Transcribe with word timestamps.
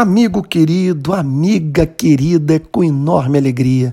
Amigo 0.00 0.44
querido, 0.44 1.12
amiga 1.12 1.84
querida, 1.84 2.54
é 2.54 2.60
com 2.60 2.84
enorme 2.84 3.36
alegria 3.36 3.92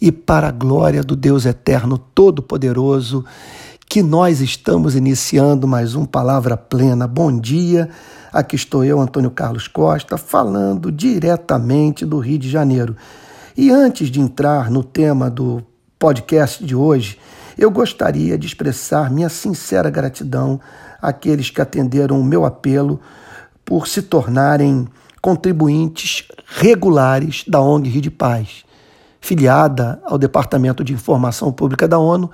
e 0.00 0.10
para 0.10 0.48
a 0.48 0.50
glória 0.50 1.04
do 1.04 1.14
Deus 1.14 1.46
Eterno 1.46 1.96
Todo-Poderoso, 1.96 3.24
que 3.88 4.02
nós 4.02 4.40
estamos 4.40 4.96
iniciando 4.96 5.68
mais 5.68 5.94
um 5.94 6.04
Palavra 6.04 6.56
Plena. 6.56 7.06
Bom 7.06 7.38
dia, 7.38 7.88
aqui 8.32 8.56
estou 8.56 8.84
eu, 8.84 9.00
Antônio 9.00 9.30
Carlos 9.30 9.68
Costa, 9.68 10.18
falando 10.18 10.90
diretamente 10.90 12.04
do 12.04 12.18
Rio 12.18 12.40
de 12.40 12.50
Janeiro. 12.50 12.96
E 13.56 13.70
antes 13.70 14.10
de 14.10 14.20
entrar 14.20 14.68
no 14.68 14.82
tema 14.82 15.30
do 15.30 15.62
podcast 15.96 16.64
de 16.64 16.74
hoje, 16.74 17.20
eu 17.56 17.70
gostaria 17.70 18.36
de 18.36 18.48
expressar 18.48 19.12
minha 19.12 19.28
sincera 19.28 19.90
gratidão 19.90 20.58
àqueles 21.00 21.50
que 21.50 21.60
atenderam 21.60 22.20
o 22.20 22.24
meu 22.24 22.44
apelo 22.44 23.00
por 23.64 23.86
se 23.86 24.02
tornarem 24.02 24.88
contribuintes 25.26 26.22
regulares 26.46 27.42
da 27.48 27.60
ONG 27.60 27.88
Rio 27.88 28.00
de 28.00 28.12
Paz, 28.12 28.64
filiada 29.20 30.00
ao 30.04 30.16
Departamento 30.16 30.84
de 30.84 30.92
Informação 30.92 31.52
Pública 31.52 31.88
da 31.88 31.98
ONU, 31.98 32.30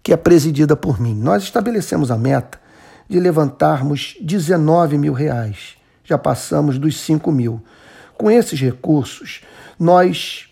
que 0.00 0.12
é 0.12 0.16
presidida 0.16 0.76
por 0.76 1.00
mim. 1.00 1.12
Nós 1.12 1.42
estabelecemos 1.42 2.08
a 2.08 2.16
meta 2.16 2.60
de 3.08 3.18
levantarmos 3.18 4.16
19 4.20 4.96
mil 4.96 5.12
reais. 5.12 5.76
Já 6.04 6.16
passamos 6.16 6.78
dos 6.78 7.00
5 7.00 7.32
mil. 7.32 7.60
Com 8.16 8.30
esses 8.30 8.60
recursos, 8.60 9.40
nós 9.76 10.48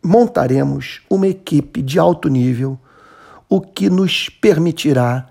montaremos 0.00 1.00
uma 1.10 1.26
equipe 1.26 1.82
de 1.82 1.98
alto 1.98 2.28
nível, 2.28 2.78
o 3.48 3.60
que 3.60 3.90
nos 3.90 4.28
permitirá 4.28 5.26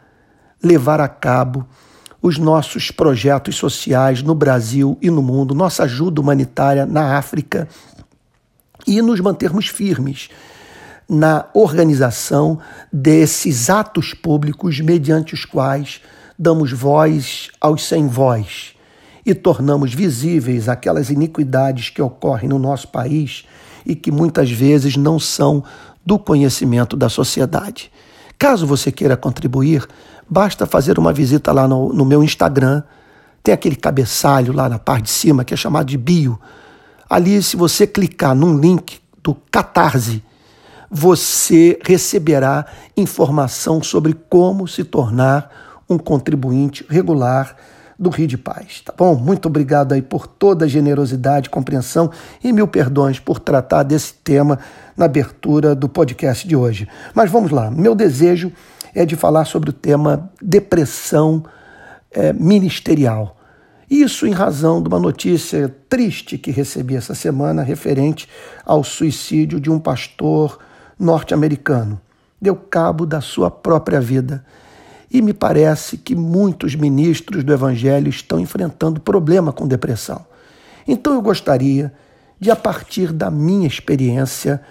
levar 0.62 1.00
a 1.00 1.08
cabo 1.08 1.66
os 2.24 2.38
nossos 2.38 2.90
projetos 2.90 3.58
sociais 3.58 4.24
no 4.24 4.34
Brasil 4.34 4.98
e 5.02 5.12
no 5.12 5.22
mundo, 5.22 5.54
nossa 5.54 5.84
ajuda 5.84 6.22
humanitária 6.22 6.86
na 6.86 7.18
África 7.18 7.68
e 8.88 9.02
nos 9.02 9.20
mantermos 9.20 9.68
firmes 9.68 10.30
na 11.10 11.46
organização 11.54 12.60
desses 12.92 13.70
atos 13.70 14.14
públicos 14.14 14.80
mediante 14.80 15.34
os 15.34 15.44
quais 15.44 16.00
damos 16.40 16.72
voz 16.72 17.50
aos 17.60 17.86
sem 17.86 18.08
voz 18.08 18.74
e 19.26 19.34
tornamos 19.34 19.94
visíveis 19.94 20.70
aquelas 20.70 21.10
iniquidades 21.10 21.90
que 21.90 22.02
ocorrem 22.02 22.48
no 22.48 22.58
nosso 22.58 22.88
país 22.88 23.46
e 23.86 23.96
que 23.96 24.12
muitas 24.12 24.50
vezes 24.50 24.96
não 24.96 25.20
são 25.20 25.62
do 26.06 26.18
conhecimento 26.18 26.96
da 26.96 27.10
sociedade. 27.10 27.92
Caso 28.40 28.66
você 28.66 28.92
queira 28.92 29.16
contribuir, 29.16 29.88
basta 30.34 30.66
fazer 30.66 30.98
uma 30.98 31.14
visita 31.14 31.52
lá 31.52 31.68
no, 31.68 31.94
no, 31.94 32.04
meu 32.04 32.24
Instagram. 32.24 32.82
Tem 33.44 33.54
aquele 33.54 33.76
cabeçalho 33.76 34.52
lá 34.52 34.68
na 34.68 34.80
parte 34.80 35.04
de 35.04 35.12
cima 35.12 35.46
que 35.46 35.54
é 35.54 35.58
chamado 35.58 35.86
de 35.86 35.98
bio. 35.98 36.40
Ali, 37.08 37.42
se 37.44 37.56
você 37.56 37.86
clicar 37.86 38.34
num 38.34 38.58
link 38.58 39.00
do 39.22 39.36
Catarse, 39.52 40.24
você 40.90 41.78
receberá 41.86 42.66
informação 42.98 43.84
sobre 43.84 44.14
como 44.28 44.68
se 44.68 44.84
tornar 44.84 45.84
um 45.88 46.00
contribuinte 46.00 46.84
regular 46.90 47.56
do 48.00 48.10
Rio 48.10 48.28
de 48.28 48.38
Paz, 48.38 48.82
tá 48.84 48.92
bom? 48.98 49.16
Muito 49.16 49.46
obrigado 49.46 49.94
aí 49.94 50.02
por 50.02 50.26
toda 50.26 50.66
a 50.66 50.68
generosidade, 50.68 51.50
compreensão 51.50 52.10
e 52.44 52.52
mil 52.52 52.68
perdões 52.68 53.20
por 53.20 53.40
tratar 53.40 53.84
desse 53.84 54.16
tema 54.16 54.58
na 54.98 55.06
abertura 55.06 55.76
do 55.76 55.88
podcast 55.88 56.48
de 56.48 56.56
hoje. 56.56 56.88
Mas 57.14 57.30
vamos 57.30 57.52
lá, 57.52 57.70
meu 57.70 57.94
desejo 57.94 58.52
é 58.94 59.06
de 59.06 59.16
falar 59.16 59.46
sobre 59.46 59.70
o 59.70 59.74
tema 59.74 60.32
depressão 60.42 61.44
é, 62.12 62.32
ministerial. 62.32 63.38
Isso 63.90 64.26
em 64.26 64.32
razão 64.32 64.82
de 64.82 64.88
uma 64.88 65.00
notícia 65.00 65.74
triste 65.90 66.38
que 66.38 66.52
recebi 66.52 66.96
essa 66.96 67.14
semana 67.14 67.62
referente 67.64 68.28
ao 68.66 68.84
suicídio 68.84 69.60
de 69.60 69.70
um 69.70 69.80
pastor 69.80 70.60
norte-americano. 70.98 72.00
Deu 72.42 72.56
cabo 72.56 73.06
da 73.06 73.22
sua 73.22 73.52
própria 73.52 74.00
vida 74.02 74.44
e 75.12 75.22
me 75.22 75.34
parece 75.34 75.98
que 75.98 76.16
muitos 76.16 76.76
ministros 76.76 77.44
do 77.44 77.54
Evangelho 77.54 78.10
estão 78.10 78.40
enfrentando 78.40 79.00
problema 79.00 79.54
com 79.54 79.68
depressão. 79.68 80.26
Então 80.88 81.14
eu 81.14 81.22
gostaria 81.22 81.94
de, 82.40 82.50
a 82.50 82.56
partir 82.56 83.14
da 83.14 83.30
minha 83.30 83.68
experiência 83.68 84.62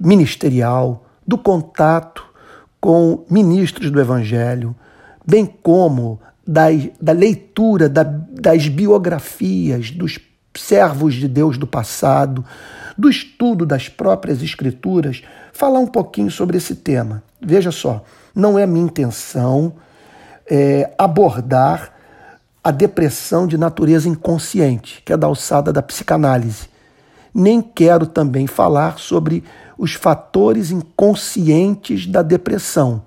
ministerial, 0.00 1.06
do 1.26 1.36
contato 1.36 2.25
com 2.86 3.24
ministros 3.28 3.90
do 3.90 4.00
Evangelho, 4.00 4.72
bem 5.26 5.44
como 5.44 6.20
da, 6.46 6.66
da 7.00 7.10
leitura 7.10 7.88
da, 7.88 8.04
das 8.04 8.68
biografias 8.68 9.90
dos 9.90 10.20
servos 10.54 11.14
de 11.14 11.26
Deus 11.26 11.58
do 11.58 11.66
passado, 11.66 12.44
do 12.96 13.10
estudo 13.10 13.66
das 13.66 13.88
próprias 13.88 14.40
Escrituras, 14.40 15.24
falar 15.52 15.80
um 15.80 15.86
pouquinho 15.88 16.30
sobre 16.30 16.58
esse 16.58 16.76
tema. 16.76 17.24
Veja 17.44 17.72
só, 17.72 18.04
não 18.32 18.56
é 18.56 18.64
minha 18.68 18.86
intenção 18.86 19.72
é, 20.48 20.88
abordar 20.96 21.92
a 22.62 22.70
depressão 22.70 23.48
de 23.48 23.58
natureza 23.58 24.08
inconsciente, 24.08 25.02
que 25.04 25.12
é 25.12 25.16
da 25.16 25.26
alçada 25.26 25.72
da 25.72 25.82
psicanálise. 25.82 26.68
Nem 27.34 27.60
quero 27.60 28.06
também 28.06 28.46
falar 28.46 29.00
sobre 29.00 29.42
os 29.78 29.94
fatores 29.94 30.70
inconscientes 30.70 32.06
da 32.06 32.22
depressão, 32.22 33.02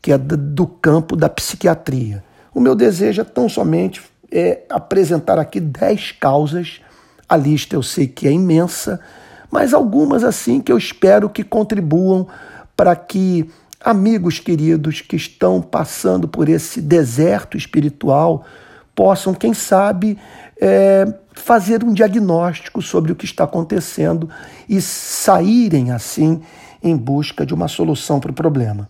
que 0.00 0.12
é 0.12 0.18
do 0.18 0.66
campo 0.66 1.14
da 1.14 1.28
psiquiatria. 1.28 2.24
O 2.54 2.60
meu 2.60 2.74
desejo 2.74 3.20
é 3.20 3.24
tão 3.24 3.48
somente 3.48 4.02
é, 4.30 4.62
apresentar 4.68 5.38
aqui 5.38 5.60
dez 5.60 6.12
causas. 6.12 6.80
A 7.28 7.36
lista 7.36 7.76
eu 7.76 7.82
sei 7.82 8.06
que 8.06 8.26
é 8.26 8.32
imensa, 8.32 9.00
mas 9.50 9.72
algumas 9.72 10.24
assim 10.24 10.60
que 10.60 10.72
eu 10.72 10.78
espero 10.78 11.30
que 11.30 11.44
contribuam 11.44 12.26
para 12.76 12.96
que 12.96 13.48
amigos 13.80 14.38
queridos 14.38 15.00
que 15.00 15.16
estão 15.16 15.60
passando 15.60 16.26
por 16.26 16.48
esse 16.48 16.80
deserto 16.80 17.56
espiritual 17.56 18.44
possam, 18.94 19.34
quem 19.34 19.54
sabe, 19.54 20.18
é, 20.64 21.12
fazer 21.34 21.82
um 21.82 21.92
diagnóstico 21.92 22.80
sobre 22.80 23.10
o 23.10 23.16
que 23.16 23.24
está 23.24 23.42
acontecendo 23.42 24.30
e 24.68 24.80
saírem 24.80 25.90
assim 25.90 26.40
em 26.80 26.96
busca 26.96 27.44
de 27.44 27.52
uma 27.52 27.66
solução 27.66 28.20
para 28.20 28.30
o 28.30 28.34
problema. 28.34 28.88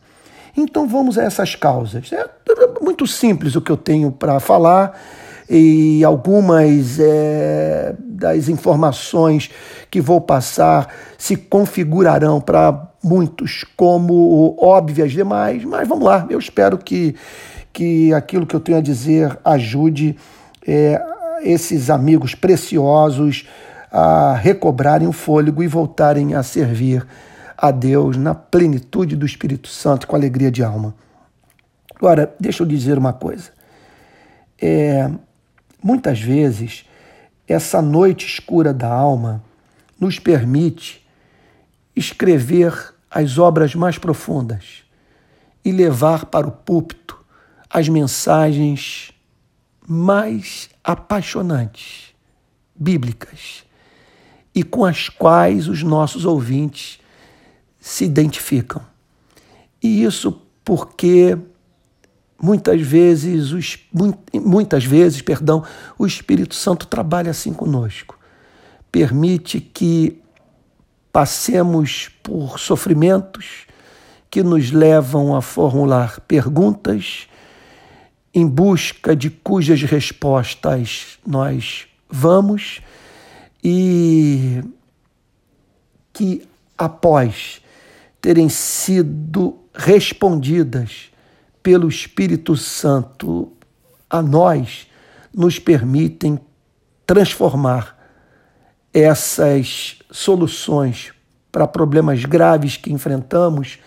Então 0.55 0.87
vamos 0.87 1.17
a 1.17 1.23
essas 1.23 1.55
causas. 1.55 2.13
É 2.13 2.29
muito 2.83 3.07
simples 3.07 3.57
o 3.57 3.63
que 3.63 3.73
eu 3.73 3.77
tenho 3.79 4.13
para 4.13 4.39
falar 4.39 5.01
e 5.49 6.05
algumas 6.05 6.99
é, 7.01 7.95
das 7.99 8.51
informações 8.51 9.51
que 9.91 9.99
vou 9.99 10.21
passar 10.21 10.89
se 11.17 11.37
configurarão 11.37 12.39
para 12.39 12.87
muitos 13.03 13.65
como 13.75 14.55
óbvias 14.61 15.11
demais, 15.11 15.65
mas 15.65 15.89
vamos 15.89 16.05
lá, 16.05 16.27
eu 16.31 16.39
espero 16.39 16.79
que, 16.79 17.17
que 17.73 18.13
aquilo 18.13 18.47
que 18.47 18.55
eu 18.55 18.61
tenho 18.61 18.79
a 18.79 18.83
dizer 18.83 19.37
ajude 19.45 20.17
é, 20.67 21.03
esses 21.43 21.91
amigos 21.91 22.35
preciosos 22.35 23.47
a 23.91 24.35
recobrarem 24.35 25.07
o 25.07 25.13
fôlego 25.13 25.63
e 25.63 25.69
voltarem 25.69 26.35
a 26.35 26.43
servir 26.43 27.07
a 27.57 27.71
Deus 27.71 28.17
na 28.17 28.35
plenitude 28.35 29.15
do 29.15 29.27
Espírito 29.27 29.69
Santo, 29.69 30.07
com 30.07 30.17
alegria 30.17 30.51
de 30.51 30.65
alma. 30.65 30.95
Agora, 31.95 32.35
deixa 32.41 32.63
eu 32.63 32.67
dizer 32.67 32.99
uma 32.99 33.13
coisa. 33.13 33.51
É, 34.61 35.11
muitas 35.83 36.21
vezes, 36.21 36.85
essa 37.47 37.83
noite 37.83 38.27
escura 38.27 38.73
da 38.73 38.89
alma 38.89 39.43
nos 40.01 40.19
permite 40.19 41.07
escrever 41.95 42.95
as 43.11 43.39
obras 43.39 43.75
mais 43.75 43.99
profundas 43.99 44.83
e 45.65 45.71
levar 45.71 46.27
para 46.27 46.49
o 46.49 46.51
púlpito 46.51 47.23
as 47.71 47.89
mensagens 47.89 49.12
mais 49.93 50.71
apaixonantes, 50.83 52.15
bíblicas, 52.75 53.63
e 54.55 54.63
com 54.63 54.87
as 54.87 55.11
quais 55.11 55.69
os 55.69 55.83
nossos 55.83 56.25
ouvintes 56.25 56.99
se 57.79 58.07
identificam. 58.07 58.83
E 59.83 60.03
isso 60.03 60.41
porque 60.65 61.37
muitas 62.41 62.81
vezes, 62.81 63.53
os, 63.53 63.79
muitas 64.33 64.85
vezes, 64.85 65.21
perdão, 65.21 65.63
o 65.99 66.07
Espírito 66.07 66.55
Santo 66.55 66.87
trabalha 66.87 67.31
assim 67.31 67.53
conosco. 67.53 68.19
Permite 68.91 69.61
que 69.61 70.19
passemos 71.13 72.09
por 72.23 72.59
sofrimentos 72.59 73.67
que 74.31 74.43
nos 74.43 74.71
levam 74.71 75.37
a 75.37 75.43
formular 75.43 76.21
perguntas 76.21 77.29
em 78.35 78.47
busca 78.47 79.15
de 79.15 79.31
cujas 79.31 79.83
respostas 79.83 81.19
nós 81.27 81.87
vamos 82.09 82.81
e 83.63 84.63
que 86.13 86.47
após 86.77 87.61
terem 88.21 88.49
sido 88.49 89.59
respondidas 89.75 91.11
pelo 91.63 91.89
Espírito 91.89 92.57
Santo 92.57 93.53
a 94.11 94.21
nós, 94.21 94.87
nos 95.35 95.59
permitem 95.59 96.39
transformar 97.07 97.99
essas 98.93 99.99
soluções 100.11 101.13
para 101.51 101.67
problemas 101.67 102.25
graves 102.25 102.77
que 102.77 102.93
enfrentamos 102.93 103.79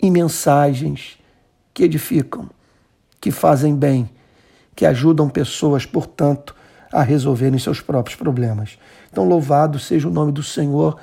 em 0.00 0.10
mensagens 0.10 1.18
que 1.74 1.84
edificam, 1.84 2.48
que 3.22 3.30
fazem 3.30 3.76
bem, 3.76 4.10
que 4.74 4.84
ajudam 4.84 5.28
pessoas, 5.28 5.86
portanto, 5.86 6.56
a 6.92 7.04
resolverem 7.04 7.56
seus 7.56 7.80
próprios 7.80 8.18
problemas. 8.18 8.76
Então, 9.12 9.24
louvado 9.24 9.78
seja 9.78 10.08
o 10.08 10.10
nome 10.10 10.32
do 10.32 10.42
Senhor 10.42 10.98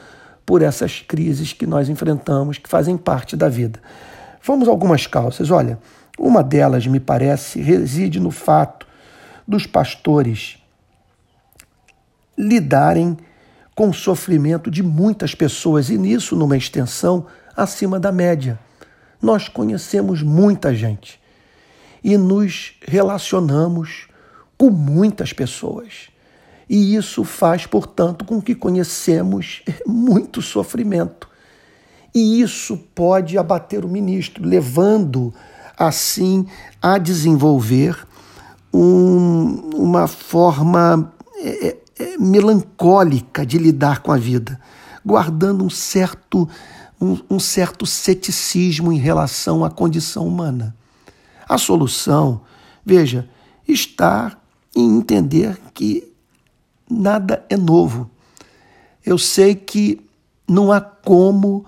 por 0.46 0.62
essas 0.62 1.00
crises 1.00 1.54
que 1.54 1.66
nós 1.66 1.88
enfrentamos, 1.88 2.58
que 2.58 2.68
fazem 2.68 2.98
parte 2.98 3.38
da 3.38 3.48
vida. 3.48 3.80
Vamos 4.44 4.68
a 4.68 4.72
algumas 4.72 5.08
causas. 5.08 5.50
Olha, 5.50 5.80
uma 6.20 6.44
delas, 6.44 6.86
me 6.86 7.00
parece, 7.00 7.62
reside 7.62 8.20
no 8.20 8.32
fato 8.32 8.86
dos 9.48 9.66
pastores 9.66 10.58
lidarem 12.38 13.18
com 13.74 13.90
o 13.90 13.94
sofrimento 13.94 14.70
de 14.70 14.84
muitas 14.84 15.34
pessoas 15.34 15.90
e 15.90 15.98
nisso 15.98 16.36
numa 16.36 16.58
extensão 16.58 17.28
acima 17.56 17.98
da 17.98 18.12
média. 18.12 18.60
Nós 19.22 19.48
conhecemos 19.48 20.22
muita 20.22 20.76
gente 20.76 21.19
e 22.04 22.18
nos 22.18 22.74
relacionamos 22.82 24.08
com 24.58 24.70
muitas 24.70 25.34
pessoas. 25.34 26.10
E 26.70 26.96
isso 26.96 27.24
faz, 27.24 27.66
portanto, 27.66 28.24
com 28.24 28.42
que 28.42 28.54
conhecemos 28.54 29.64
muito 29.88 30.42
sofrimento. 30.42 31.28
E 32.14 32.42
isso 32.42 32.78
pode 32.94 33.38
abater 33.38 33.86
o 33.86 33.88
ministro, 33.88 34.46
levando 34.46 35.34
assim 35.78 36.46
a 36.82 36.98
desenvolver 36.98 38.08
um, 38.74 39.72
uma 39.76 40.08
forma 40.08 41.12
é, 41.38 41.68
é, 41.68 41.78
é, 42.00 42.18
melancólica 42.18 43.46
de 43.46 43.58
lidar 43.58 44.02
com 44.02 44.12
a 44.12 44.18
vida, 44.18 44.60
guardando 45.06 45.64
um 45.64 45.70
certo, 45.70 46.48
um, 47.00 47.18
um 47.30 47.40
certo 47.40 47.86
ceticismo 47.86 48.92
em 48.92 48.98
relação 48.98 49.64
à 49.64 49.70
condição 49.70 50.28
humana. 50.28 50.76
A 51.50 51.58
solução, 51.58 52.42
veja, 52.86 53.28
está 53.68 54.38
em 54.76 54.98
entender 54.98 55.60
que 55.74 56.14
nada 56.88 57.44
é 57.50 57.58
novo. 57.58 58.08
Eu 59.04 59.18
sei 59.18 59.56
que 59.56 60.00
não 60.48 60.72
há 60.72 60.80
como 60.80 61.66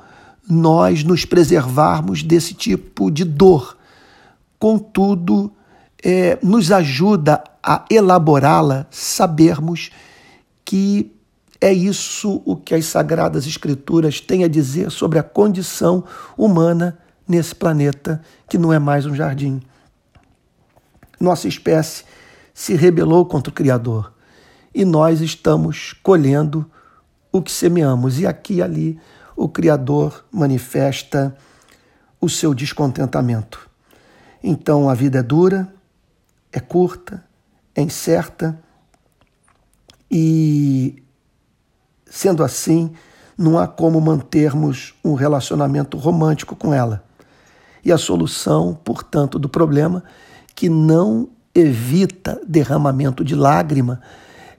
nós 0.48 1.04
nos 1.04 1.26
preservarmos 1.26 2.22
desse 2.22 2.54
tipo 2.54 3.10
de 3.10 3.24
dor. 3.24 3.76
Contudo, 4.60 5.52
é, 6.04 6.38
nos 6.44 6.72
ajuda 6.72 7.44
a 7.64 7.84
elaborá-la, 7.90 8.86
sabermos 8.92 9.90
que 10.64 11.12
é 11.60 11.74
isso 11.74 12.42
o 12.46 12.56
que 12.56 12.76
as 12.76 12.86
Sagradas 12.86 13.48
Escrituras 13.48 14.20
têm 14.20 14.44
a 14.44 14.48
dizer 14.48 14.92
sobre 14.92 15.18
a 15.18 15.24
condição 15.24 16.04
humana 16.38 17.00
nesse 17.28 17.56
planeta 17.56 18.22
que 18.50 18.58
não 18.58 18.74
é 18.74 18.80
mais 18.80 19.06
um 19.06 19.16
jardim. 19.16 19.62
Nossa 21.22 21.48
espécie 21.48 22.04
se 22.54 22.74
rebelou 22.74 23.26
contra 23.26 23.52
o 23.52 23.54
Criador 23.54 24.12
e 24.74 24.84
nós 24.84 25.22
estamos 25.22 25.94
colhendo 26.02 26.70
o 27.32 27.42
que 27.42 27.52
semeamos. 27.52 28.20
E 28.20 28.26
aqui 28.26 28.56
e 28.56 28.62
ali 28.62 29.00
o 29.36 29.48
Criador 29.48 30.26
manifesta 30.32 31.36
o 32.20 32.28
seu 32.28 32.56
descontentamento. 32.56 33.70
Então 34.44 34.90
a 34.90 34.96
vida 34.96 35.20
é 35.20 35.24
dura, 35.24 35.72
é 36.52 36.60
curta, 36.60 37.24
é 37.76 37.82
incerta 37.82 38.60
e, 40.10 41.04
sendo 42.06 42.44
assim, 42.44 42.94
não 43.38 43.60
há 43.60 43.68
como 43.68 44.02
mantermos 44.02 44.96
um 45.04 45.14
relacionamento 45.14 45.98
romântico 45.98 46.56
com 46.56 46.74
ela. 46.74 47.04
E 47.86 47.92
a 47.92 47.98
solução, 47.98 48.78
portanto, 48.84 49.40
do 49.40 49.48
problema, 49.48 50.04
que 50.62 50.70
não 50.70 51.28
evita 51.56 52.40
derramamento 52.48 53.26
de 53.26 53.34
lágrima, 53.34 54.00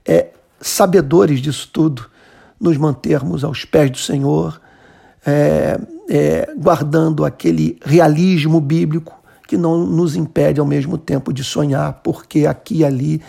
é, 0.05 0.31
sabedores 0.61 1.41
disso 1.41 1.71
tudo, 1.73 2.07
nos 2.61 2.77
mantermos 2.77 3.45
aos 3.45 3.65
pés 3.65 3.89
do 3.89 3.99
Senhor, 3.99 4.61
é, 5.25 5.79
é, 6.11 6.53
guardando 6.59 7.25
aquele 7.25 7.79
realismo 7.85 8.61
bíblico 8.61 9.15
que 9.47 9.57
não 9.57 9.87
nos 9.87 10.17
impede 10.17 10.59
ao 10.59 10.67
mesmo 10.67 10.99
tempo 10.99 11.33
de 11.33 11.45
sonhar, 11.45 12.01
porque 12.03 12.47
aqui 12.47 12.79
e 12.79 12.85
ali 12.85 13.23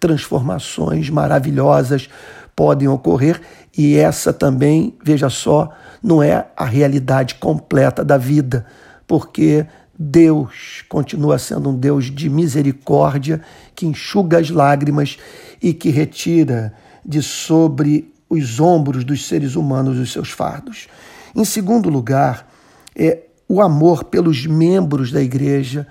transformações 0.00 1.10
maravilhosas 1.10 2.08
podem 2.56 2.88
ocorrer 2.88 3.38
e 3.76 3.96
essa 3.96 4.32
também, 4.32 4.96
veja 5.04 5.28
só, 5.28 5.68
não 6.02 6.22
é 6.22 6.46
a 6.56 6.64
realidade 6.64 7.34
completa 7.34 8.02
da 8.02 8.16
vida, 8.16 8.64
porque 9.06 9.66
Deus 9.98 10.84
continua 10.88 11.38
sendo 11.38 11.70
um 11.70 11.76
Deus 11.76 12.06
de 12.10 12.28
misericórdia 12.28 13.40
que 13.74 13.86
enxuga 13.86 14.38
as 14.38 14.50
lágrimas 14.50 15.18
e 15.62 15.72
que 15.72 15.90
retira 15.90 16.74
de 17.04 17.22
sobre 17.22 18.12
os 18.28 18.58
ombros 18.58 19.04
dos 19.04 19.26
seres 19.26 19.54
humanos 19.54 19.98
os 19.98 20.12
seus 20.12 20.30
fardos. 20.30 20.88
Em 21.34 21.44
segundo 21.44 21.88
lugar, 21.88 22.50
é, 22.96 23.22
o 23.48 23.60
amor 23.60 24.04
pelos 24.04 24.46
membros 24.46 25.12
da 25.12 25.22
igreja 25.22 25.86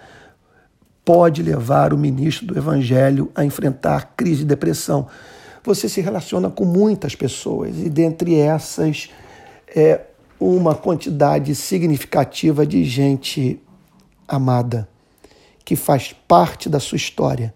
pode 1.06 1.44
levar 1.44 1.94
o 1.94 1.98
ministro 1.98 2.48
do 2.48 2.58
evangelho 2.58 3.32
a 3.36 3.44
enfrentar 3.44 4.14
crise 4.18 4.40
de 4.40 4.46
depressão. 4.46 5.08
Você 5.64 5.88
se 5.88 6.02
relaciona 6.02 6.50
com 6.50 6.66
muitas 6.66 7.16
pessoas 7.16 7.78
e 7.78 7.90
dentre 7.90 8.36
essas 8.36 9.10
é 9.76 10.02
uma 10.40 10.76
quantidade 10.76 11.56
significativa 11.56 12.66
de 12.66 12.84
gente 12.84 13.62
amada 14.28 14.88
que 15.66 15.76
faz 15.76 16.14
parte 16.28 16.70
da 16.70 16.80
sua 16.80 16.96
história, 16.98 17.54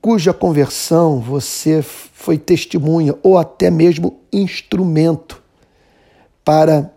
cuja 0.00 0.34
conversão 0.34 1.18
você 1.18 1.82
foi 1.82 2.36
testemunha 2.36 3.14
ou 3.22 3.38
até 3.38 3.70
mesmo 3.70 4.20
instrumento 4.32 5.42
para 6.44 6.90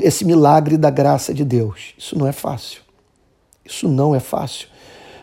esse 0.00 0.24
milagre 0.24 0.76
da 0.76 0.88
graça 0.88 1.34
de 1.34 1.44
Deus. 1.44 1.94
Isso 1.98 2.16
não 2.16 2.26
é 2.26 2.32
fácil. 2.32 2.82
Isso 3.64 3.88
não 3.88 4.14
é 4.14 4.20
fácil. 4.20 4.68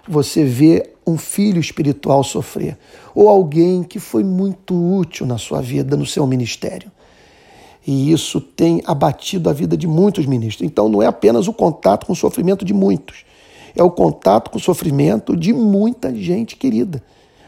Você 0.07 0.43
vê 0.43 0.89
um 1.05 1.17
filho 1.17 1.59
espiritual 1.59 2.23
sofrer, 2.23 2.77
ou 3.15 3.29
alguém 3.29 3.83
que 3.83 3.99
foi 3.99 4.23
muito 4.23 4.75
útil 4.75 5.25
na 5.25 5.37
sua 5.37 5.61
vida, 5.61 5.95
no 5.95 6.05
seu 6.05 6.25
ministério. 6.27 6.91
E 7.85 8.11
isso 8.11 8.39
tem 8.39 8.81
abatido 8.85 9.49
a 9.49 9.53
vida 9.53 9.75
de 9.75 9.87
muitos 9.87 10.25
ministros. 10.25 10.65
Então 10.65 10.87
não 10.87 11.01
é 11.01 11.07
apenas 11.07 11.47
o 11.47 11.53
contato 11.53 12.05
com 12.05 12.13
o 12.13 12.15
sofrimento 12.15 12.63
de 12.63 12.73
muitos, 12.73 13.25
é 13.75 13.81
o 13.81 13.89
contato 13.89 14.49
com 14.49 14.57
o 14.57 14.61
sofrimento 14.61 15.35
de 15.35 15.53
muita 15.53 16.13
gente 16.13 16.55
querida. 16.55 17.01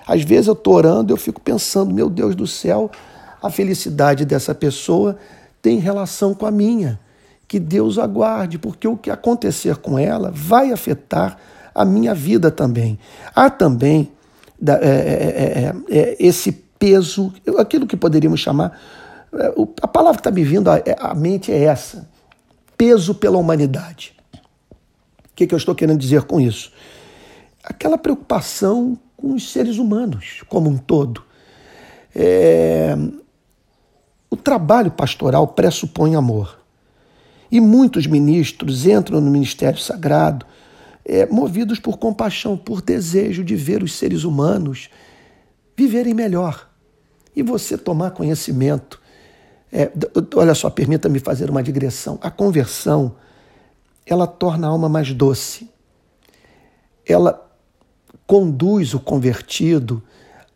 Às 0.05 0.23
vezes 0.23 0.47
eu 0.47 0.53
estou 0.53 0.73
orando 0.73 1.13
eu 1.13 1.17
fico 1.17 1.39
pensando, 1.39 1.93
meu 1.93 2.09
Deus 2.09 2.35
do 2.35 2.47
céu, 2.47 2.89
a 3.41 3.49
felicidade 3.49 4.25
dessa 4.25 4.55
pessoa 4.55 5.17
tem 5.61 5.79
relação 5.79 6.33
com 6.33 6.45
a 6.45 6.51
minha. 6.51 6.99
Que 7.47 7.59
Deus 7.59 7.97
aguarde, 7.97 8.57
porque 8.57 8.87
o 8.87 8.97
que 8.97 9.11
acontecer 9.11 9.77
com 9.77 9.99
ela 9.99 10.31
vai 10.33 10.71
afetar 10.71 11.37
a 11.73 11.85
minha 11.85 12.13
vida 12.13 12.49
também. 12.49 12.97
Há 13.35 13.49
também 13.49 14.11
é, 14.65 14.71
é, 14.71 15.73
é, 15.89 16.17
esse 16.19 16.51
peso, 16.51 17.33
aquilo 17.57 17.85
que 17.85 17.97
poderíamos 17.97 18.39
chamar 18.39 18.71
é, 18.71 18.77
a 19.81 19.87
palavra 19.87 20.21
que 20.21 20.27
está 20.27 20.31
me 20.31 20.43
vindo 20.43 20.69
à 20.69 21.13
mente 21.15 21.51
é 21.51 21.63
essa: 21.63 22.07
peso 22.77 23.15
pela 23.15 23.37
humanidade. 23.37 24.15
O 25.25 25.35
que, 25.35 25.47
que 25.47 25.53
eu 25.53 25.57
estou 25.57 25.73
querendo 25.73 25.99
dizer 25.99 26.23
com 26.23 26.39
isso? 26.39 26.71
Aquela 27.63 27.97
preocupação 27.97 28.97
com 29.17 29.33
os 29.33 29.51
seres 29.51 29.77
humanos 29.77 30.43
como 30.47 30.69
um 30.69 30.77
todo. 30.77 31.23
É... 32.15 32.95
O 34.29 34.35
trabalho 34.35 34.91
pastoral 34.91 35.47
pressupõe 35.47 36.15
amor. 36.15 36.59
E 37.51 37.59
muitos 37.59 38.07
ministros 38.07 38.85
entram 38.85 39.21
no 39.21 39.29
ministério 39.29 39.79
sagrado 39.79 40.45
é, 41.05 41.25
movidos 41.27 41.79
por 41.79 41.97
compaixão, 41.97 42.57
por 42.57 42.81
desejo 42.81 43.43
de 43.43 43.55
ver 43.55 43.83
os 43.83 43.93
seres 43.93 44.23
humanos 44.23 44.89
viverem 45.75 46.13
melhor. 46.13 46.69
E 47.35 47.43
você 47.43 47.77
tomar 47.77 48.11
conhecimento 48.11 48.99
é, 49.75 49.91
olha 50.35 50.53
só, 50.53 50.69
permita-me 50.69 51.17
fazer 51.17 51.49
uma 51.49 51.63
digressão. 51.63 52.19
A 52.21 52.29
conversão, 52.29 53.15
ela 54.05 54.27
torna 54.27 54.67
a 54.67 54.69
alma 54.69 54.87
mais 54.87 55.11
doce. 55.11 55.67
Ela 57.03 57.43
conduz 58.27 58.93
o 58.93 58.99
convertido 58.99 60.01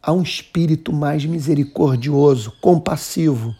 a 0.04 0.14
um 0.14 0.22
espírito 0.22 0.94
mais 0.94 1.26
misericordioso, 1.26 2.54
compassivo. 2.62 3.56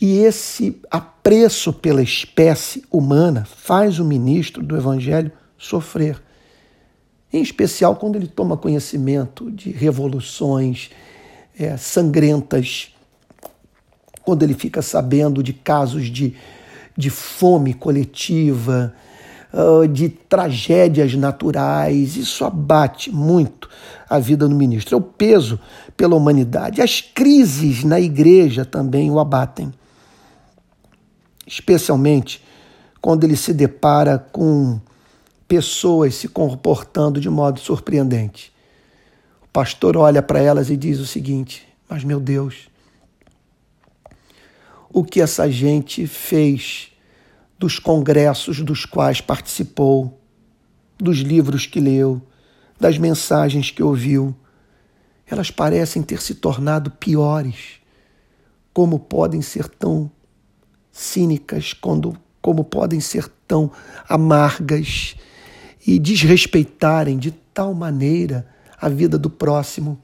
E 0.00 0.18
esse 0.18 0.82
apreço 0.90 1.72
pela 1.72 2.02
espécie 2.02 2.84
humana 2.90 3.44
faz 3.44 4.00
o 4.00 4.04
ministro 4.04 4.60
do 4.60 4.76
Evangelho 4.76 5.30
sofrer. 5.56 6.20
em 7.32 7.40
especial 7.40 7.94
quando 7.94 8.16
ele 8.16 8.26
toma 8.26 8.56
conhecimento 8.56 9.52
de 9.52 9.70
revoluções 9.70 10.90
é, 11.56 11.76
sangrentas, 11.76 12.92
quando 14.30 14.44
ele 14.44 14.54
fica 14.54 14.80
sabendo 14.80 15.42
de 15.42 15.52
casos 15.52 16.04
de, 16.06 16.36
de 16.96 17.10
fome 17.10 17.74
coletiva, 17.74 18.94
uh, 19.52 19.88
de 19.88 20.08
tragédias 20.08 21.16
naturais, 21.16 22.16
isso 22.16 22.44
abate 22.44 23.10
muito 23.10 23.68
a 24.08 24.20
vida 24.20 24.46
do 24.46 24.54
ministro. 24.54 24.94
É 24.94 24.98
o 24.98 25.00
peso 25.00 25.58
pela 25.96 26.14
humanidade. 26.14 26.80
As 26.80 27.00
crises 27.00 27.82
na 27.82 27.98
igreja 27.98 28.64
também 28.64 29.10
o 29.10 29.18
abatem, 29.18 29.74
especialmente 31.44 32.40
quando 33.00 33.24
ele 33.24 33.36
se 33.36 33.52
depara 33.52 34.16
com 34.16 34.78
pessoas 35.48 36.14
se 36.14 36.28
comportando 36.28 37.20
de 37.20 37.28
modo 37.28 37.58
surpreendente. 37.58 38.52
O 39.42 39.48
pastor 39.48 39.96
olha 39.96 40.22
para 40.22 40.38
elas 40.38 40.70
e 40.70 40.76
diz 40.76 41.00
o 41.00 41.06
seguinte: 41.06 41.66
Mas 41.88 42.04
meu 42.04 42.20
Deus, 42.20 42.69
o 44.92 45.04
que 45.04 45.20
essa 45.20 45.50
gente 45.50 46.06
fez 46.06 46.90
dos 47.58 47.78
congressos 47.78 48.60
dos 48.60 48.84
quais 48.84 49.20
participou, 49.20 50.18
dos 50.98 51.18
livros 51.18 51.66
que 51.66 51.78
leu, 51.78 52.20
das 52.78 52.98
mensagens 52.98 53.70
que 53.70 53.82
ouviu, 53.82 54.34
elas 55.26 55.50
parecem 55.50 56.02
ter 56.02 56.20
se 56.20 56.34
tornado 56.34 56.90
piores. 56.90 57.80
Como 58.72 58.98
podem 58.98 59.42
ser 59.42 59.68
tão 59.68 60.10
cínicas, 60.90 61.72
quando, 61.72 62.16
como 62.40 62.64
podem 62.64 62.98
ser 62.98 63.28
tão 63.46 63.70
amargas 64.08 65.14
e 65.86 65.98
desrespeitarem 65.98 67.18
de 67.18 67.30
tal 67.30 67.74
maneira 67.74 68.48
a 68.80 68.88
vida 68.88 69.18
do 69.18 69.30
próximo. 69.30 70.02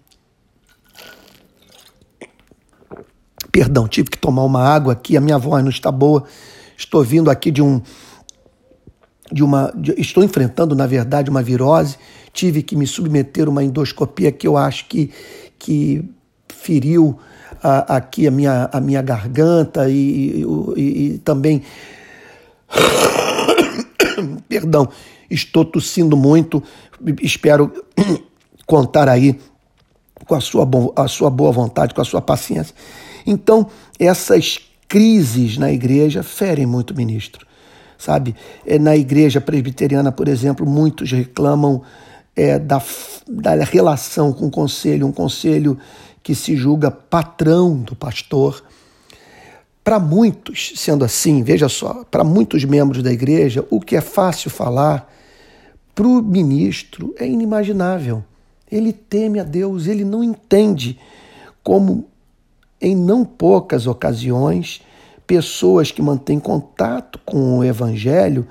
Perdão, 3.57 3.89
tive 3.89 4.11
que 4.11 4.19
tomar 4.19 4.45
uma 4.45 4.63
água 4.63 4.93
aqui, 4.93 5.17
a 5.17 5.21
minha 5.21 5.39
voz 5.39 5.65
não 5.65 5.71
está 5.71 5.91
boa. 5.91 6.25
Estou 6.77 7.03
vindo 7.03 7.31
aqui 7.31 7.51
de 7.51 7.63
um 7.63 7.81
de 9.33 9.43
uma 9.43 9.73
de, 9.75 9.95
estou 9.97 10.23
enfrentando, 10.23 10.75
na 10.75 10.87
verdade, 10.87 11.31
uma 11.31 11.43
virose. 11.43 11.97
Tive 12.35 12.63
que 12.63 12.77
me 12.77 12.87
submeter 12.87 13.47
a 13.47 13.51
uma 13.51 13.65
endoscopia 13.65 14.31
que 14.31 14.47
eu 14.47 14.59
acho 14.59 14.85
que 14.85 15.11
que 15.59 16.05
feriu 16.49 17.19
a, 17.63 17.97
aqui 17.97 18.27
a 18.27 18.31
minha, 18.31 18.69
a 18.71 18.79
minha 18.79 19.01
garganta 19.01 19.89
e, 19.89 20.45
e, 20.77 20.83
e 20.83 21.19
também 21.25 21.63
perdão, 24.47 24.87
Estou 25.31 25.65
tossindo 25.65 26.15
muito, 26.15 26.63
espero 27.23 27.73
contar 28.67 29.09
aí 29.09 29.41
com 30.27 30.35
a 30.35 30.43
sua, 30.43 30.69
a 30.95 31.09
sua 31.09 31.31
boa 31.31 31.53
vontade, 31.53 31.95
com 31.95 32.03
a 32.03 32.05
sua 32.05 32.21
paciência. 32.21 32.75
Então, 33.27 33.67
essas 33.99 34.59
crises 34.89 35.59
na 35.59 35.73
igreja 35.73 36.23
ferem 36.23 36.65
muito 36.65 36.93
o 36.93 36.97
ministro, 36.97 37.47
sabe? 37.99 38.37
É, 38.65 38.79
na 38.79 38.97
igreja 38.97 39.41
presbiteriana, 39.41 40.13
por 40.13 40.29
exemplo, 40.29 40.65
muitos 40.65 41.11
reclamam 41.11 41.83
é, 42.37 42.59
da, 42.59 42.83
da 43.27 43.65
relação 43.65 44.33
com 44.33 44.47
o 44.47 44.51
conselho, 44.51 45.07
um 45.07 45.13
conselho 45.13 45.79
que 46.23 46.35
se 46.35 46.57
julga 46.57 46.91
patrão 46.91 47.77
do 47.77 47.97
pastor. 47.97 48.63
Para 49.83 49.99
muitos, 49.99 50.73
sendo 50.77 51.05
assim, 51.05 51.43
veja 51.43 51.69
só, 51.69 52.05
para 52.11 52.25
muitos 52.25 52.65
membros 52.65 53.03
da 53.03 53.13
igreja, 53.13 53.65
o 53.71 53.81
que 53.81 53.97
é 53.97 54.01
fácil 54.01 54.51
falar 54.51 55.13
para 55.95 56.07
o 56.07 56.23
ministro 56.23 57.15
é 57.19 57.27
inimaginável. 57.27 58.23
Ele 58.71 58.93
teme 58.93 59.41
a 59.41 59.45
Deus, 59.45 59.87
ele 59.87 60.05
não 60.05 60.23
entende 60.23 60.99
como, 61.63 62.09
em 62.81 62.95
não 62.95 63.25
poucas 63.25 63.87
ocasiões, 63.87 64.83
pessoas 65.27 65.91
que 65.91 66.03
mantêm 66.03 66.39
contato 66.39 67.19
com 67.25 67.59
o 67.59 67.65
Evangelho 67.65 68.47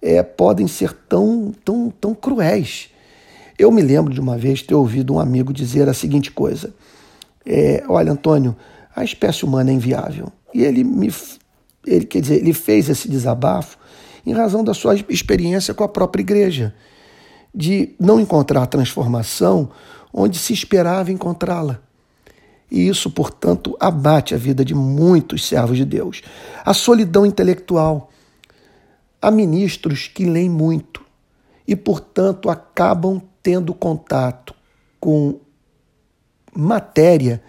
é, 0.00 0.22
podem 0.22 0.66
ser 0.66 0.92
tão, 1.08 1.52
tão, 1.64 1.90
tão 1.90 2.14
cruéis. 2.14 2.90
Eu 3.58 3.70
me 3.70 3.82
lembro 3.82 4.12
de 4.12 4.20
uma 4.20 4.38
vez 4.38 4.62
ter 4.62 4.74
ouvido 4.74 5.14
um 5.14 5.20
amigo 5.20 5.52
dizer 5.52 5.88
a 5.88 5.94
seguinte 5.94 6.30
coisa: 6.30 6.72
é, 7.44 7.82
Olha, 7.88 8.12
Antônio, 8.12 8.56
a 8.94 9.04
espécie 9.04 9.44
humana 9.44 9.70
é 9.70 9.74
inviável. 9.74 10.32
E 10.54 10.62
ele 10.62 10.82
me, 10.82 11.12
ele 11.86 12.06
quer 12.06 12.20
dizer, 12.20 12.36
ele 12.36 12.52
fez 12.52 12.88
esse 12.88 13.08
desabafo 13.08 13.78
em 14.26 14.32
razão 14.32 14.62
da 14.62 14.74
sua 14.74 14.94
experiência 15.08 15.74
com 15.74 15.84
a 15.84 15.88
própria 15.88 16.22
igreja 16.22 16.74
de 17.54 17.94
não 17.98 18.20
encontrar 18.20 18.66
transformação 18.66 19.70
onde 20.12 20.38
se 20.38 20.52
esperava 20.52 21.10
encontrá-la. 21.10 21.80
E 22.70 22.86
isso, 22.86 23.10
portanto, 23.10 23.76
abate 23.80 24.34
a 24.34 24.38
vida 24.38 24.64
de 24.64 24.74
muitos 24.74 25.46
servos 25.46 25.76
de 25.76 25.84
Deus. 25.84 26.22
A 26.64 26.72
solidão 26.72 27.26
intelectual. 27.26 28.10
Há 29.20 29.30
ministros 29.30 30.06
que 30.08 30.24
leem 30.24 30.48
muito 30.48 31.04
e, 31.66 31.76
portanto, 31.76 32.48
acabam 32.48 33.20
tendo 33.42 33.74
contato 33.74 34.54
com 34.98 35.40
matéria 36.54 37.42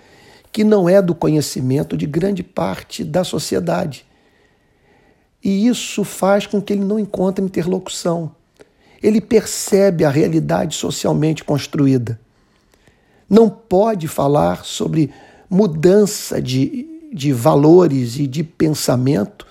que 0.51 0.63
não 0.63 0.89
é 0.89 1.01
do 1.01 1.15
conhecimento 1.15 1.95
de 1.95 2.05
grande 2.05 2.43
parte 2.43 3.03
da 3.03 3.23
sociedade. 3.23 4.05
E 5.43 5.67
isso 5.67 6.03
faz 6.03 6.45
com 6.45 6.61
que 6.61 6.73
ele 6.73 6.83
não 6.83 6.99
encontre 6.99 7.43
interlocução 7.43 8.35
ele 9.01 9.19
percebe 9.19 10.05
a 10.05 10.09
realidade 10.09 10.75
socialmente 10.75 11.43
construída. 11.43 12.19
Não 13.31 13.49
pode 13.49 14.09
falar 14.09 14.65
sobre 14.65 15.09
mudança 15.49 16.41
de, 16.41 17.09
de 17.13 17.31
valores 17.31 18.17
e 18.17 18.27
de 18.27 18.43
pensamento 18.43 19.47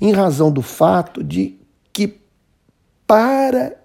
em 0.00 0.12
razão 0.12 0.50
do 0.50 0.62
fato 0.62 1.22
de 1.22 1.54
que, 1.92 2.20
para 3.06 3.76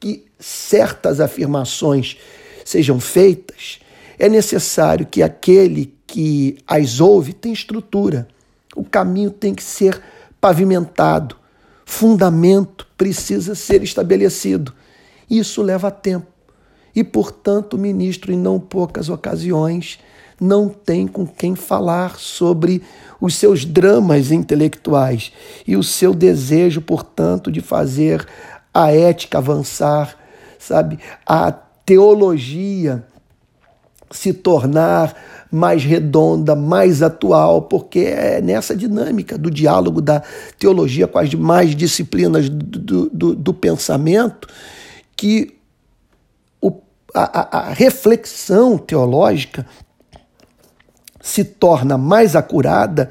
que 0.00 0.26
certas 0.36 1.20
afirmações 1.20 2.16
sejam 2.64 2.98
feitas, 2.98 3.78
é 4.18 4.28
necessário 4.28 5.06
que 5.06 5.22
aquele 5.22 5.94
que 6.04 6.58
as 6.66 6.98
ouve 6.98 7.32
tenha 7.32 7.54
estrutura. 7.54 8.26
O 8.74 8.82
caminho 8.82 9.30
tem 9.30 9.54
que 9.54 9.62
ser 9.62 10.02
pavimentado, 10.40 11.36
fundamento 11.84 12.84
precisa 12.98 13.54
ser 13.54 13.84
estabelecido. 13.84 14.74
Isso 15.30 15.62
leva 15.62 15.88
tempo. 15.88 16.35
E, 16.96 17.04
portanto, 17.04 17.74
o 17.74 17.78
ministro, 17.78 18.32
em 18.32 18.38
não 18.38 18.58
poucas 18.58 19.10
ocasiões, 19.10 19.98
não 20.40 20.68
tem 20.68 21.06
com 21.06 21.26
quem 21.26 21.54
falar 21.54 22.16
sobre 22.18 22.82
os 23.20 23.34
seus 23.34 23.66
dramas 23.66 24.32
intelectuais 24.32 25.30
e 25.66 25.76
o 25.76 25.82
seu 25.82 26.14
desejo, 26.14 26.80
portanto, 26.80 27.52
de 27.52 27.60
fazer 27.60 28.26
a 28.72 28.90
ética 28.92 29.38
avançar, 29.38 30.16
sabe? 30.58 30.98
A 31.26 31.52
teologia 31.52 33.04
se 34.10 34.32
tornar 34.32 35.14
mais 35.50 35.84
redonda, 35.84 36.54
mais 36.54 37.02
atual, 37.02 37.62
porque 37.62 38.00
é 38.00 38.40
nessa 38.40 38.74
dinâmica 38.74 39.36
do 39.36 39.50
diálogo 39.50 40.00
da 40.00 40.22
teologia 40.58 41.06
com 41.06 41.18
as 41.18 41.28
demais 41.28 41.74
disciplinas 41.74 42.48
do, 42.48 43.10
do, 43.10 43.34
do 43.34 43.54
pensamento 43.54 44.48
que 45.16 45.55
o, 47.16 47.56
a, 47.56 47.58
a 47.58 47.72
reflexão 47.72 48.76
teológica 48.76 49.66
se 51.20 51.42
torna 51.42 51.98
mais 51.98 52.36
acurada 52.36 53.10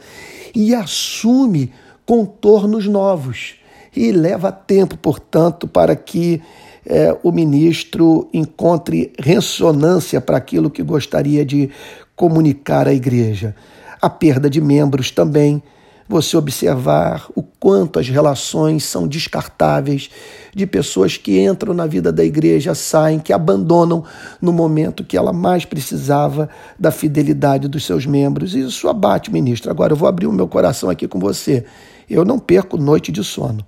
e 0.56 0.74
assume 0.74 1.74
contornos 2.06 2.88
novos. 2.88 3.56
E 3.96 4.12
leva 4.12 4.52
tempo, 4.52 4.98
portanto, 4.98 5.68
para 5.68 5.96
que 5.96 6.42
é, 6.86 7.18
o 7.24 7.32
ministro 7.32 8.30
encontre 8.34 9.12
ressonância 9.20 10.22
para 10.22 10.38
aquilo 10.38 10.70
que 10.70 10.84
gostaria 10.84 11.44
de 11.46 11.70
comunicar 12.16 12.88
à 12.88 12.94
igreja. 12.94 13.56
A 14.02 14.10
perda 14.10 14.50
de 14.50 14.62
membros 14.62 15.12
também, 15.12 15.64
você 16.08 16.38
observar 16.38 17.28
o 17.36 17.42
quanto 17.42 18.00
as 18.00 18.08
relações 18.08 18.84
são 18.84 19.08
descartáveis 19.08 20.10
de 20.54 20.68
pessoas 20.68 21.18
que 21.18 21.40
entram 21.40 21.74
na 21.74 21.88
vida 21.88 22.12
da 22.12 22.24
igreja, 22.24 22.76
saem, 22.76 23.20
que 23.20 23.34
abandonam 23.34 24.04
no 24.40 24.54
momento 24.54 25.04
que 25.04 25.18
ela 25.18 25.34
mais 25.34 25.66
precisava 25.66 26.48
da 26.80 26.92
fidelidade 26.92 27.68
dos 27.68 27.84
seus 27.86 28.06
membros. 28.06 28.54
Isso 28.54 28.88
abate, 28.88 29.32
ministro. 29.32 29.72
Agora 29.72 29.94
eu 29.94 29.98
vou 29.98 30.08
abrir 30.08 30.28
o 30.28 30.32
meu 30.32 30.48
coração 30.48 30.90
aqui 30.90 31.08
com 31.08 31.20
você. 31.20 31.66
Eu 32.08 32.24
não 32.24 32.38
perco 32.38 32.78
noite 32.78 33.12
de 33.12 33.24
sono 33.24 33.66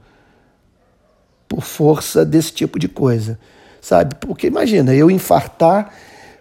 por 1.47 1.63
força 1.63 2.25
desse 2.25 2.51
tipo 2.51 2.77
de 2.77 2.87
coisa, 2.87 3.39
sabe? 3.81 4.15
Porque 4.15 4.47
imagina, 4.47 4.93
eu 4.93 5.09
infartar 5.09 5.93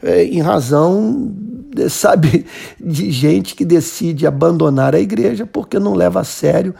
é, 0.02 0.24
em 0.24 0.40
razão, 0.40 1.32
sabe, 1.88 2.46
de 2.80 3.10
gente 3.10 3.54
que 3.54 3.64
decide 3.64 4.26
abandonar 4.26 4.94
a 4.94 5.00
igreja 5.00 5.46
porque 5.46 5.78
não 5.78 5.94
leva 5.94 6.20
a 6.20 6.24
sério 6.24 6.74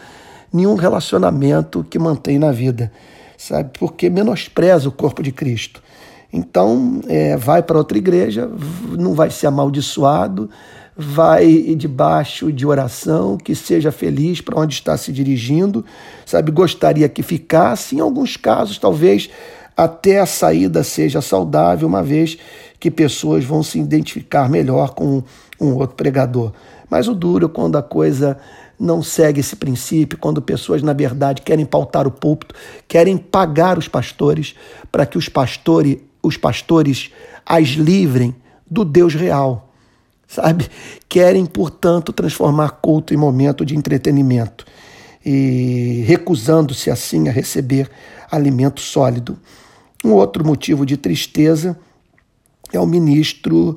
nenhum 0.52 0.74
relacionamento 0.74 1.84
que 1.88 1.98
mantém 1.98 2.38
na 2.38 2.52
vida, 2.52 2.90
sabe? 3.36 3.70
Porque 3.78 4.08
menospreza 4.08 4.88
o 4.88 4.92
corpo 4.92 5.22
de 5.22 5.32
Cristo. 5.32 5.82
Então, 6.32 7.00
é, 7.08 7.36
vai 7.36 7.62
para 7.62 7.78
outra 7.78 7.96
igreja, 7.96 8.50
não 8.98 9.14
vai 9.14 9.30
ser 9.30 9.46
amaldiçoado, 9.46 10.50
vai 10.96 11.74
debaixo 11.76 12.50
de 12.50 12.66
oração, 12.66 13.36
que 13.36 13.54
seja 13.54 13.92
feliz 13.92 14.40
para 14.40 14.58
onde 14.58 14.74
está 14.74 14.96
se 14.96 15.12
dirigindo, 15.12 15.84
sabe? 16.24 16.50
Gostaria 16.50 17.08
que 17.08 17.22
ficasse, 17.22 17.96
em 17.96 18.00
alguns 18.00 18.36
casos, 18.36 18.78
talvez 18.78 19.28
até 19.76 20.20
a 20.20 20.26
saída 20.26 20.82
seja 20.82 21.20
saudável, 21.20 21.86
uma 21.86 22.02
vez 22.02 22.38
que 22.86 22.90
pessoas 22.92 23.44
vão 23.44 23.64
se 23.64 23.80
identificar 23.80 24.48
melhor 24.48 24.94
com 24.94 25.20
um 25.60 25.74
outro 25.74 25.96
pregador. 25.96 26.52
Mas 26.88 27.08
o 27.08 27.14
duro 27.16 27.46
é 27.46 27.48
quando 27.48 27.74
a 27.76 27.82
coisa 27.82 28.38
não 28.78 29.02
segue 29.02 29.40
esse 29.40 29.56
princípio, 29.56 30.16
quando 30.16 30.40
pessoas, 30.40 30.84
na 30.84 30.92
verdade, 30.92 31.42
querem 31.42 31.66
pautar 31.66 32.06
o 32.06 32.12
púlpito, 32.12 32.54
querem 32.86 33.16
pagar 33.16 33.76
os 33.76 33.88
pastores 33.88 34.54
para 34.92 35.04
que 35.04 35.18
os 35.18 35.28
pastores, 35.28 35.98
os 36.22 36.36
pastores 36.36 37.10
as 37.44 37.70
livrem 37.70 38.36
do 38.70 38.84
Deus 38.84 39.14
real, 39.14 39.68
sabe? 40.28 40.68
Querem, 41.08 41.44
portanto, 41.44 42.12
transformar 42.12 42.70
culto 42.80 43.12
em 43.12 43.16
momento 43.16 43.66
de 43.66 43.74
entretenimento 43.74 44.64
e 45.24 46.04
recusando-se 46.06 46.88
assim 46.88 47.28
a 47.28 47.32
receber 47.32 47.90
alimento 48.30 48.80
sólido. 48.80 49.36
Um 50.04 50.12
outro 50.12 50.46
motivo 50.46 50.86
de 50.86 50.96
tristeza 50.96 51.76
é 52.72 52.80
o 52.80 52.86
ministro 52.86 53.76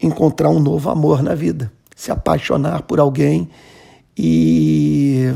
encontrar 0.00 0.50
um 0.50 0.60
novo 0.60 0.90
amor 0.90 1.22
na 1.22 1.34
vida, 1.34 1.72
se 1.94 2.10
apaixonar 2.10 2.82
por 2.82 3.00
alguém 3.00 3.48
e, 4.16 5.32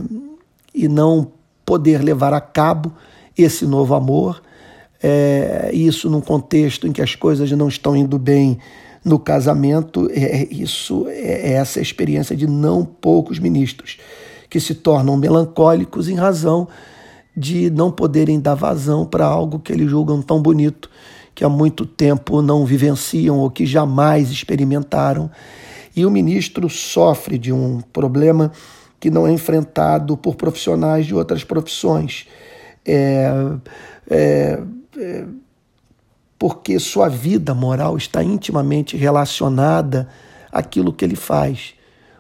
e 0.75 0.88
não 0.88 1.33
poder 1.64 2.02
levar 2.02 2.33
a 2.33 2.40
cabo 2.40 2.92
esse 3.37 3.64
novo 3.64 3.95
amor. 3.95 4.42
É, 5.02 5.71
isso 5.73 6.11
num 6.11 6.21
contexto 6.21 6.87
em 6.87 6.92
que 6.92 7.00
as 7.00 7.14
coisas 7.14 7.50
não 7.52 7.69
estão 7.69 7.97
indo 7.97 8.19
bem 8.19 8.59
no 9.02 9.19
casamento, 9.19 10.11
é, 10.12 10.47
isso 10.50 11.07
é, 11.09 11.50
é 11.50 11.52
essa 11.52 11.80
experiência 11.80 12.37
de 12.37 12.47
não 12.47 12.85
poucos 12.85 13.38
ministros 13.38 13.97
que 14.50 14.61
se 14.61 14.75
tornam 14.75 15.16
melancólicos 15.16 16.09
em 16.09 16.16
razão 16.16 16.69
de 17.37 17.71
não 17.71 17.90
poderem 17.90 18.40
dar 18.40 18.54
vazão 18.54 19.07
para 19.07 19.25
algo 19.25 19.59
que 19.59 19.73
eles 19.73 19.88
julgam 19.88 20.21
tão 20.21 20.42
bonito, 20.42 20.90
que 21.40 21.44
há 21.47 21.49
muito 21.49 21.87
tempo 21.87 22.42
não 22.42 22.66
vivenciam 22.66 23.38
ou 23.38 23.50
que 23.50 23.64
jamais 23.64 24.30
experimentaram. 24.30 25.30
E 25.97 26.04
o 26.04 26.11
ministro 26.11 26.68
sofre 26.68 27.38
de 27.38 27.50
um 27.50 27.80
problema 27.80 28.52
que 29.00 29.11
não 29.11 29.26
é 29.26 29.32
enfrentado 29.32 30.18
por 30.18 30.35
profissionais 30.35 31.06
de 31.06 31.14
outras 31.14 31.42
profissões. 31.42 32.26
É, 32.85 33.32
é, 34.11 34.62
é, 34.99 35.25
porque 36.38 36.78
sua 36.78 37.09
vida 37.09 37.54
moral 37.54 37.97
está 37.97 38.23
intimamente 38.23 38.94
relacionada 38.94 40.09
àquilo 40.52 40.92
que 40.92 41.06
ele 41.06 41.16
faz. 41.16 41.73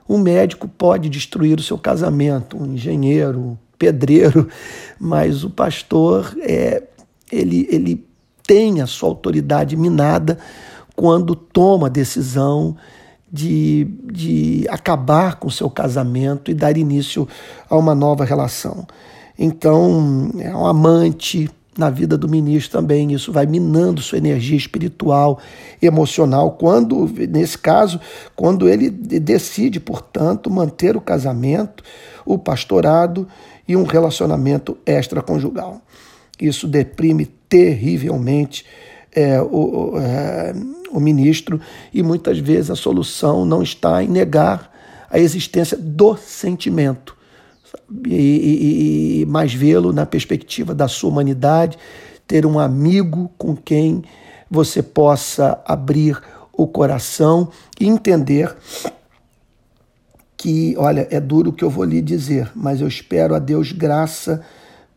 Um 0.08 0.16
médico 0.16 0.66
pode 0.66 1.10
destruir 1.10 1.58
o 1.58 1.62
seu 1.62 1.76
casamento, 1.76 2.56
um 2.56 2.72
engenheiro, 2.72 3.58
pedreiro, 3.78 4.48
mas 4.98 5.44
o 5.44 5.50
pastor 5.50 6.34
é, 6.40 6.84
ele, 7.30 7.68
ele 7.70 8.09
tem 8.50 8.80
a 8.80 8.86
sua 8.88 9.08
autoridade 9.08 9.76
minada 9.76 10.36
quando 10.96 11.36
toma 11.36 11.86
a 11.86 11.88
decisão 11.88 12.76
de, 13.30 13.86
de 14.12 14.66
acabar 14.68 15.36
com 15.36 15.48
seu 15.48 15.70
casamento 15.70 16.50
e 16.50 16.54
dar 16.54 16.76
início 16.76 17.28
a 17.68 17.76
uma 17.76 17.94
nova 17.94 18.24
relação. 18.24 18.88
Então, 19.38 20.32
é 20.40 20.52
um 20.52 20.66
amante 20.66 21.48
na 21.78 21.90
vida 21.90 22.18
do 22.18 22.28
ministro 22.28 22.80
também, 22.80 23.12
isso 23.12 23.30
vai 23.30 23.46
minando 23.46 24.02
sua 24.02 24.18
energia 24.18 24.56
espiritual, 24.56 25.38
emocional, 25.80 26.50
quando, 26.50 27.08
nesse 27.28 27.56
caso, 27.56 28.00
quando 28.34 28.68
ele 28.68 28.90
decide, 28.90 29.78
portanto, 29.78 30.50
manter 30.50 30.96
o 30.96 31.00
casamento, 31.00 31.84
o 32.26 32.36
pastorado 32.36 33.28
e 33.68 33.76
um 33.76 33.84
relacionamento 33.84 34.76
extraconjugal. 34.84 35.80
Isso 36.40 36.66
deprime 36.66 37.38
terrivelmente 37.50 38.64
é, 39.12 39.42
o, 39.42 39.98
é, 39.98 40.54
o 40.90 41.00
ministro 41.00 41.60
e 41.92 42.02
muitas 42.02 42.38
vezes 42.38 42.70
a 42.70 42.76
solução 42.76 43.44
não 43.44 43.62
está 43.62 44.02
em 44.02 44.08
negar 44.08 44.70
a 45.10 45.18
existência 45.18 45.76
do 45.76 46.16
sentimento, 46.16 47.16
e, 48.06 48.14
e, 48.14 49.22
e 49.22 49.26
mais 49.26 49.52
vê-lo 49.52 49.92
na 49.92 50.06
perspectiva 50.06 50.72
da 50.72 50.86
sua 50.86 51.10
humanidade, 51.10 51.76
ter 52.26 52.46
um 52.46 52.60
amigo 52.60 53.28
com 53.36 53.56
quem 53.56 54.04
você 54.48 54.82
possa 54.82 55.60
abrir 55.64 56.20
o 56.52 56.66
coração 56.68 57.50
e 57.80 57.88
entender 57.88 58.54
que, 60.36 60.74
olha, 60.78 61.08
é 61.10 61.20
duro 61.20 61.50
o 61.50 61.52
que 61.52 61.64
eu 61.64 61.70
vou 61.70 61.84
lhe 61.84 62.00
dizer, 62.00 62.50
mas 62.54 62.80
eu 62.80 62.86
espero 62.86 63.34
a 63.34 63.38
Deus 63.40 63.72
graça 63.72 64.42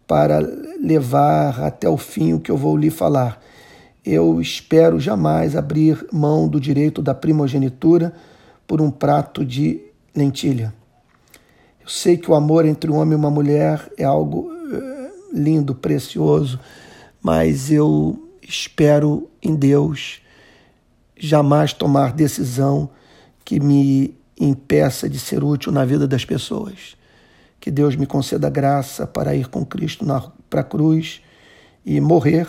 para 0.08 0.40
levar 0.82 1.62
até 1.62 1.88
o 1.88 1.98
fim 1.98 2.34
o 2.34 2.40
que 2.40 2.52
eu 2.52 2.58
vou 2.58 2.76
lhe 2.76 2.90
falar. 2.90 3.42
Eu 4.06 4.42
espero 4.42 5.00
jamais 5.00 5.56
abrir 5.56 6.06
mão 6.12 6.48
do 6.48 6.60
direito 6.60 7.02
da 7.02 7.14
primogenitura 7.14 8.14
por 8.68 8.82
um 8.82 8.92
prato 8.92 9.46
de 9.46 9.82
lentilha. 10.16 10.74
Eu 11.82 11.88
sei 11.88 12.18
que 12.18 12.30
o 12.30 12.36
amor 12.36 12.66
entre 12.66 12.92
um 12.92 12.96
homem 12.96 13.14
e 13.14 13.16
uma 13.16 13.32
mulher 13.32 13.92
é 13.98 14.04
algo 14.04 14.52
eh, 14.72 15.12
lindo, 15.34 15.74
precioso, 15.74 16.60
mas 17.22 17.72
eu 17.72 18.30
espero 18.42 19.30
em 19.42 19.56
Deus 19.56 20.22
jamais 21.18 21.72
tomar 21.74 22.14
decisão 22.14 22.90
que 23.46 23.60
me 23.60 24.16
impeça 24.40 25.10
de 25.10 25.20
ser 25.20 25.44
útil 25.44 25.72
na 25.72 25.86
vida 25.86 26.08
das 26.08 26.26
pessoas. 26.26 26.98
Que 27.64 27.72
Deus 27.72 27.96
me 27.96 28.06
conceda 28.06 28.50
graça 28.50 29.08
para 29.08 29.34
ir 29.34 29.48
com 29.48 29.66
Cristo 29.66 30.06
para 30.50 30.60
a 30.60 30.64
cruz 30.66 31.22
e 31.86 32.02
morrer, 32.02 32.46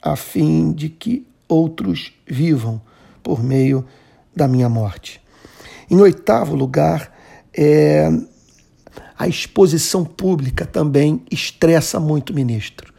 a 0.00 0.16
fim 0.16 0.72
de 0.72 0.88
que 0.88 1.26
outros 1.46 2.14
vivam 2.26 2.80
por 3.22 3.44
meio 3.44 3.84
da 4.34 4.48
minha 4.48 4.66
morte. 4.66 5.20
Em 5.90 6.00
oitavo 6.00 6.56
lugar, 6.56 7.14
é, 7.54 8.08
a 9.18 9.28
exposição 9.28 10.02
pública 10.02 10.64
também 10.64 11.22
estressa 11.30 12.00
muito 12.00 12.30
o 12.30 12.34
ministro. 12.34 12.90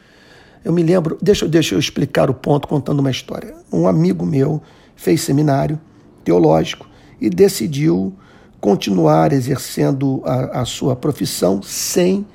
Eu 0.64 0.72
me 0.72 0.84
lembro, 0.84 1.18
deixa, 1.20 1.48
deixa 1.48 1.74
eu 1.74 1.80
explicar 1.80 2.30
o 2.30 2.34
ponto 2.36 2.68
contando 2.68 3.00
uma 3.00 3.10
história. 3.10 3.56
Um 3.74 3.88
amigo 3.88 4.24
meu 4.24 4.62
fez 4.96 5.22
seminário 5.22 5.82
teológico 6.24 6.88
e 7.20 7.28
decidiu 7.28 8.16
continuar 8.60 9.32
exercendo 9.32 10.22
a, 10.26 10.62
a 10.62 10.66
sua 10.66 10.96
profissão 10.96 11.62
sem, 11.62 12.26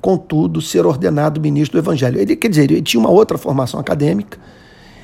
contudo, 0.00 0.60
ser 0.60 0.84
ordenado 0.84 1.40
ministro 1.40 1.80
do 1.80 1.84
Evangelho. 1.84 2.20
Ele, 2.20 2.36
quer 2.36 2.48
dizer, 2.48 2.70
ele 2.70 2.82
tinha 2.82 3.00
uma 3.00 3.10
outra 3.10 3.38
formação 3.38 3.80
acadêmica, 3.80 4.38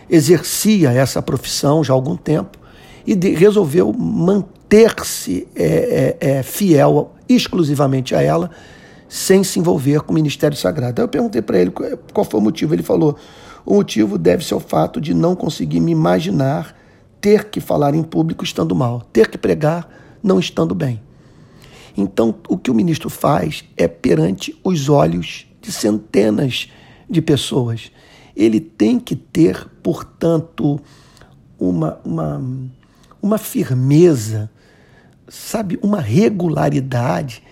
exercia 0.09 0.93
essa 0.93 1.23
profissão 1.23 1.83
já 1.83 1.93
há 1.93 1.97
algum 1.97 2.17
tempo 2.17 2.59
e 3.07 3.15
de, 3.15 3.31
resolveu 3.31 3.93
manter-se 3.93 5.47
é, 5.55 6.17
é, 6.21 6.29
é, 6.31 6.43
fiel 6.43 7.13
exclusivamente 7.29 8.15
a 8.15 8.23
ela, 8.23 8.51
sem 9.09 9.45
se 9.45 9.59
envolver 9.59 10.01
com 10.01 10.13
o 10.13 10.15
ministério 10.15 10.57
sagrado. 10.57 11.01
Aí 11.01 11.05
eu 11.05 11.09
perguntei 11.09 11.41
para 11.41 11.59
ele 11.59 11.73
qual 12.13 12.25
foi 12.25 12.41
o 12.41 12.43
motivo. 12.43 12.75
Ele 12.75 12.83
falou: 12.83 13.17
o 13.65 13.75
motivo 13.75 14.19
deve 14.19 14.45
ser 14.45 14.55
o 14.55 14.61
fato 14.61 15.01
de 15.01 15.15
não 15.15 15.35
conseguir 15.37 15.81
me 15.81 15.93
imaginar 15.93 16.77
ter 17.21 17.45
que 17.47 17.61
falar 17.61 17.95
em 17.95 18.03
público 18.03 18.45
estando 18.45 18.75
mal, 18.75 19.03
ter 19.13 19.29
que 19.29 19.39
pregar 19.39 19.89
não 20.23 20.39
estando 20.39 20.75
bem. 20.75 21.01
Então, 21.97 22.35
o 22.49 22.59
que 22.59 22.71
o 22.71 22.75
ministro 22.75 23.09
faz 23.09 23.65
é 23.77 23.89
perante 23.89 24.59
os 24.63 24.89
olhos 24.89 25.47
de 25.63 25.73
centenas 25.73 26.71
de 27.09 27.23
pessoas. 27.23 27.91
Ele 28.37 28.61
tem 28.61 29.01
que 29.01 29.17
ter, 29.17 29.67
portanto, 29.83 30.79
uma, 31.59 31.99
uma, 32.05 32.43
uma 33.23 33.39
firmeza, 33.39 34.51
sabe, 35.27 35.79
uma 35.83 36.01
regularidade 36.01 37.43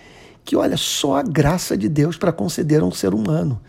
que, 0.43 0.55
olha, 0.55 0.77
só 0.77 1.17
a 1.17 1.23
graça 1.23 1.75
de 1.75 1.89
Deus 1.89 2.17
para 2.17 2.31
conceder 2.31 2.81
a 2.81 2.85
um 2.85 2.91
ser 2.91 3.15
humano. 3.15 3.59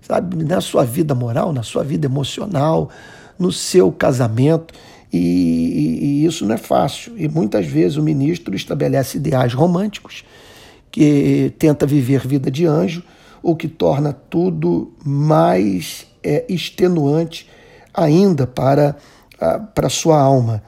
Sabe, 0.00 0.42
na 0.44 0.60
sua 0.60 0.84
vida 0.84 1.14
moral, 1.14 1.52
na 1.52 1.62
sua 1.62 1.84
vida 1.84 2.06
emocional, 2.06 2.90
no 3.38 3.52
seu 3.52 3.92
casamento. 3.92 4.72
E, 5.12 5.18
e, 5.18 6.04
e, 6.04 6.26
isso 6.26 6.44
não 6.44 6.54
é 6.54 6.58
fácil. 6.58 7.12
E 7.16 7.28
muitas 7.28 7.66
vezes 7.66 7.96
o 7.96 8.02
ministro 8.02 8.54
estabelece 8.54 9.18
ideais 9.18 9.54
românticos, 9.54 10.24
que 10.90 11.52
tenta 11.58 11.86
viver 11.86 12.26
vida 12.26 12.50
de 12.50 12.66
anjo, 12.66 13.02
o 13.42 13.54
que 13.54 13.68
torna 13.68 14.12
tudo 14.12 14.92
mais 15.04 16.06
é, 16.22 16.44
extenuante 16.48 17.48
ainda 17.94 18.46
para 18.46 18.96
a 19.40 19.58
para 19.58 19.88
sua 19.88 20.18
alma. 20.18 20.62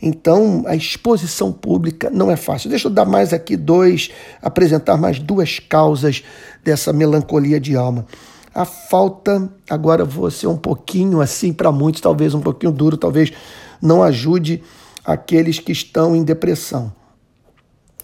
Então, 0.00 0.62
a 0.66 0.76
exposição 0.76 1.52
pública 1.52 2.08
não 2.08 2.30
é 2.30 2.36
fácil. 2.36 2.70
Deixa 2.70 2.86
eu 2.86 2.92
dar 2.92 3.04
mais 3.04 3.32
aqui 3.32 3.56
dois, 3.56 4.10
apresentar 4.40 4.96
mais 4.96 5.18
duas 5.18 5.58
causas 5.58 6.22
dessa 6.64 6.92
melancolia 6.92 7.58
de 7.58 7.76
alma. 7.76 8.06
a 8.54 8.64
falta, 8.64 9.48
agora 9.68 10.04
vou 10.04 10.30
ser 10.30 10.46
um 10.48 10.56
pouquinho 10.56 11.20
assim 11.20 11.52
para 11.52 11.70
muitos, 11.70 12.00
talvez 12.00 12.34
um 12.34 12.40
pouquinho 12.40 12.72
duro, 12.72 12.96
talvez 12.96 13.32
não 13.80 14.02
ajude 14.02 14.62
aqueles 15.04 15.58
que 15.58 15.72
estão 15.72 16.14
em 16.14 16.22
depressão, 16.22 16.92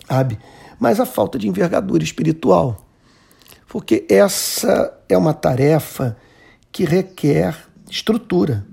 sabe? 0.08 0.38
Mas 0.78 1.00
a 1.00 1.06
falta 1.06 1.38
de 1.38 1.48
envergadura 1.48 2.02
espiritual. 2.02 2.86
Porque 3.68 4.06
essa 4.08 4.96
é 5.08 5.16
uma 5.16 5.34
tarefa 5.34 6.16
que 6.70 6.84
requer 6.84 7.56
estrutura, 7.90 8.66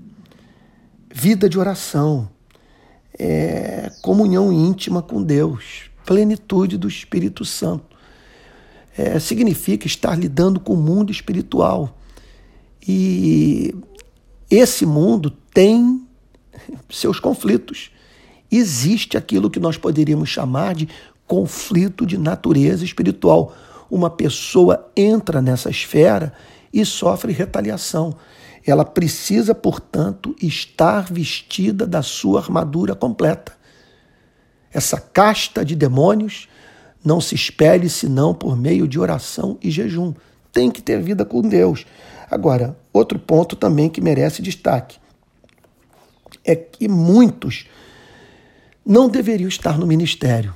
vida 1.12 1.48
de 1.48 1.58
oração, 1.58 2.28
é, 3.18 3.90
comunhão 4.00 4.52
íntima 4.52 5.02
com 5.02 5.22
Deus, 5.22 5.90
plenitude 6.04 6.78
do 6.78 6.88
Espírito 6.88 7.44
Santo 7.44 7.92
é, 8.96 9.18
significa 9.18 9.86
estar 9.86 10.14
lidando 10.18 10.60
com 10.60 10.74
o 10.74 10.76
mundo 10.76 11.10
espiritual. 11.10 11.96
E 12.86 13.74
esse 14.50 14.84
mundo 14.84 15.30
tem 15.30 16.06
seus 16.90 17.18
conflitos. 17.18 17.90
Existe 18.50 19.16
aquilo 19.16 19.50
que 19.50 19.60
nós 19.60 19.76
poderíamos 19.76 20.28
chamar 20.28 20.74
de 20.74 20.88
conflito 21.26 22.04
de 22.04 22.18
natureza 22.18 22.84
espiritual. 22.84 23.54
Uma 23.90 24.10
pessoa 24.10 24.90
entra 24.96 25.40
nessa 25.40 25.70
esfera 25.70 26.32
e 26.72 26.84
sofre 26.84 27.32
retaliação. 27.32 28.14
Ela 28.66 28.84
precisa, 28.84 29.54
portanto, 29.54 30.36
estar 30.40 31.12
vestida 31.12 31.86
da 31.86 32.02
sua 32.02 32.40
armadura 32.40 32.94
completa. 32.94 33.52
Essa 34.72 34.98
casta 35.00 35.64
de 35.64 35.74
demônios 35.74 36.48
não 37.04 37.20
se 37.20 37.34
espelhe 37.34 37.88
senão 37.88 38.32
por 38.32 38.56
meio 38.56 38.86
de 38.86 38.98
oração 38.98 39.58
e 39.62 39.70
jejum. 39.70 40.14
Tem 40.52 40.70
que 40.70 40.80
ter 40.80 41.00
vida 41.02 41.24
com 41.24 41.40
Deus. 41.40 41.84
Agora, 42.30 42.76
outro 42.92 43.18
ponto 43.18 43.56
também 43.56 43.88
que 43.88 44.00
merece 44.00 44.40
destaque 44.40 45.01
é 46.44 46.54
que 46.56 46.88
muitos 46.88 47.66
não 48.84 49.08
deveriam 49.08 49.48
estar 49.48 49.78
no 49.78 49.86
ministério. 49.86 50.54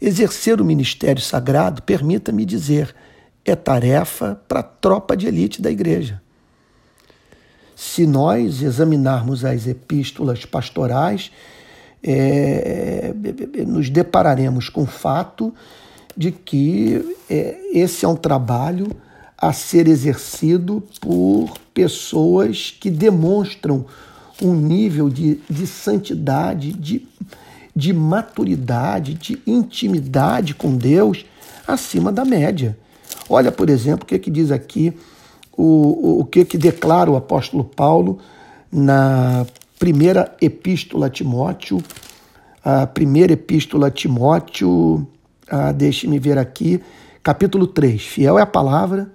Exercer 0.00 0.60
o 0.60 0.64
ministério 0.64 1.22
sagrado, 1.22 1.82
permita-me 1.82 2.44
dizer, 2.44 2.94
é 3.44 3.56
tarefa 3.56 4.40
para 4.46 4.60
a 4.60 4.62
tropa 4.62 5.16
de 5.16 5.26
elite 5.26 5.62
da 5.62 5.70
igreja. 5.70 6.20
Se 7.74 8.06
nós 8.06 8.62
examinarmos 8.62 9.44
as 9.44 9.66
epístolas 9.66 10.44
pastorais, 10.44 11.30
é, 12.02 13.12
nos 13.66 13.90
depararemos 13.90 14.68
com 14.68 14.82
o 14.82 14.86
fato 14.86 15.54
de 16.16 16.32
que 16.32 17.16
é, 17.28 17.58
esse 17.72 18.04
é 18.04 18.08
um 18.08 18.16
trabalho 18.16 18.88
a 19.36 19.52
ser 19.52 19.86
exercido 19.86 20.82
por 21.00 21.52
pessoas 21.74 22.74
que 22.80 22.90
demonstram 22.90 23.84
um 24.42 24.54
nível 24.54 25.08
de, 25.08 25.40
de 25.48 25.66
santidade, 25.66 26.72
de, 26.72 27.06
de 27.74 27.92
maturidade, 27.92 29.14
de 29.14 29.42
intimidade 29.46 30.54
com 30.54 30.76
Deus 30.76 31.24
acima 31.66 32.12
da 32.12 32.24
média. 32.24 32.76
Olha, 33.28 33.50
por 33.50 33.68
exemplo, 33.68 34.04
o 34.04 34.06
que, 34.06 34.18
que 34.18 34.30
diz 34.30 34.50
aqui, 34.50 34.96
o, 35.56 36.20
o 36.20 36.24
que, 36.24 36.44
que 36.44 36.58
declara 36.58 37.10
o 37.10 37.16
apóstolo 37.16 37.64
Paulo 37.64 38.18
na 38.70 39.46
primeira 39.78 40.34
epístola 40.40 41.06
a 41.06 41.10
Timóteo, 41.10 41.82
a 42.62 42.86
primeira 42.86 43.32
epístola 43.32 43.88
a 43.88 43.90
Timóteo, 43.90 45.06
deixe-me 45.76 46.18
ver 46.18 46.38
aqui, 46.38 46.80
capítulo 47.22 47.66
3. 47.66 48.02
Fiel 48.02 48.38
é 48.38 48.42
a 48.42 48.46
palavra. 48.46 49.10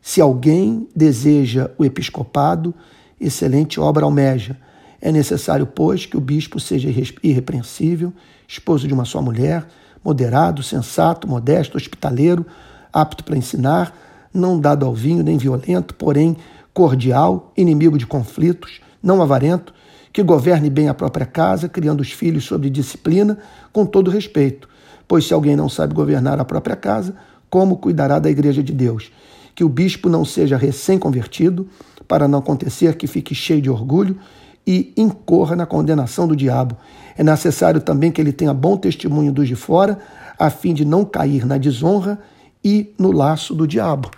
Se 0.00 0.20
alguém 0.20 0.88
deseja 0.94 1.70
o 1.78 1.84
episcopado, 1.84 2.74
excelente 3.22 3.78
obra 3.78 4.04
almeja. 4.04 4.56
É 5.00 5.10
necessário, 5.10 5.66
pois, 5.66 6.06
que 6.06 6.16
o 6.16 6.20
bispo 6.20 6.60
seja 6.60 6.88
irrepreensível, 7.22 8.12
esposo 8.46 8.86
de 8.86 8.94
uma 8.94 9.04
só 9.04 9.22
mulher, 9.22 9.66
moderado, 10.04 10.62
sensato, 10.62 11.26
modesto, 11.26 11.76
hospitaleiro, 11.76 12.44
apto 12.92 13.24
para 13.24 13.36
ensinar, 13.36 13.96
não 14.32 14.60
dado 14.60 14.84
ao 14.84 14.94
vinho 14.94 15.22
nem 15.22 15.38
violento, 15.38 15.94
porém 15.94 16.36
cordial, 16.72 17.52
inimigo 17.56 17.98
de 17.98 18.06
conflitos, 18.06 18.80
não 19.02 19.22
avarento, 19.22 19.74
que 20.12 20.22
governe 20.22 20.68
bem 20.68 20.88
a 20.88 20.94
própria 20.94 21.26
casa, 21.26 21.68
criando 21.68 22.00
os 22.00 22.12
filhos 22.12 22.44
sob 22.44 22.68
disciplina, 22.68 23.38
com 23.72 23.86
todo 23.86 24.10
respeito. 24.10 24.68
Pois 25.08 25.26
se 25.26 25.34
alguém 25.34 25.56
não 25.56 25.68
sabe 25.68 25.94
governar 25.94 26.38
a 26.38 26.44
própria 26.44 26.76
casa, 26.76 27.14
como 27.48 27.76
cuidará 27.76 28.18
da 28.18 28.30
igreja 28.30 28.62
de 28.62 28.72
Deus? 28.72 29.10
Que 29.54 29.64
o 29.64 29.68
bispo 29.68 30.08
não 30.08 30.24
seja 30.24 30.56
recém-convertido, 30.56 31.68
para 32.08 32.28
não 32.28 32.40
acontecer 32.40 32.96
que 32.96 33.06
fique 33.06 33.34
cheio 33.34 33.62
de 33.62 33.70
orgulho 33.70 34.18
e 34.66 34.92
incorra 34.96 35.56
na 35.56 35.66
condenação 35.66 36.28
do 36.28 36.36
diabo. 36.36 36.76
É 37.16 37.22
necessário 37.22 37.80
também 37.80 38.12
que 38.12 38.20
ele 38.20 38.32
tenha 38.32 38.54
bom 38.54 38.76
testemunho 38.76 39.32
dos 39.32 39.48
de 39.48 39.54
fora, 39.56 39.98
a 40.38 40.50
fim 40.50 40.74
de 40.74 40.84
não 40.84 41.04
cair 41.04 41.46
na 41.46 41.58
desonra 41.58 42.18
e 42.64 42.94
no 42.98 43.12
laço 43.12 43.54
do 43.54 43.66
diabo. 43.66 44.10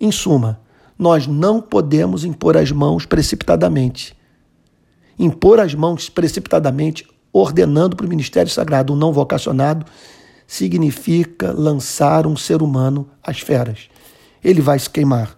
Em 0.00 0.10
suma, 0.10 0.60
nós 0.98 1.26
não 1.26 1.60
podemos 1.60 2.24
impor 2.24 2.56
as 2.56 2.70
mãos 2.70 3.06
precipitadamente. 3.06 4.16
Impor 5.18 5.60
as 5.60 5.74
mãos 5.74 6.08
precipitadamente, 6.08 7.06
ordenando 7.32 7.96
para 7.96 8.06
o 8.06 8.08
ministério 8.08 8.50
sagrado 8.50 8.92
um 8.92 8.96
não 8.96 9.12
vocacionado, 9.12 9.86
significa 10.50 11.52
lançar 11.52 12.26
um 12.26 12.36
ser 12.36 12.60
humano 12.60 13.08
às 13.22 13.38
feras. 13.38 13.88
Ele 14.42 14.60
vai 14.60 14.80
se 14.80 14.90
queimar. 14.90 15.36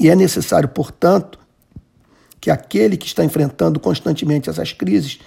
E 0.00 0.08
é 0.08 0.16
necessário, 0.16 0.66
portanto, 0.66 1.38
que 2.40 2.50
aquele 2.50 2.96
que 2.96 3.04
está 3.04 3.22
enfrentando 3.22 3.78
constantemente 3.78 4.48
essas 4.48 4.72
crises 4.72 5.18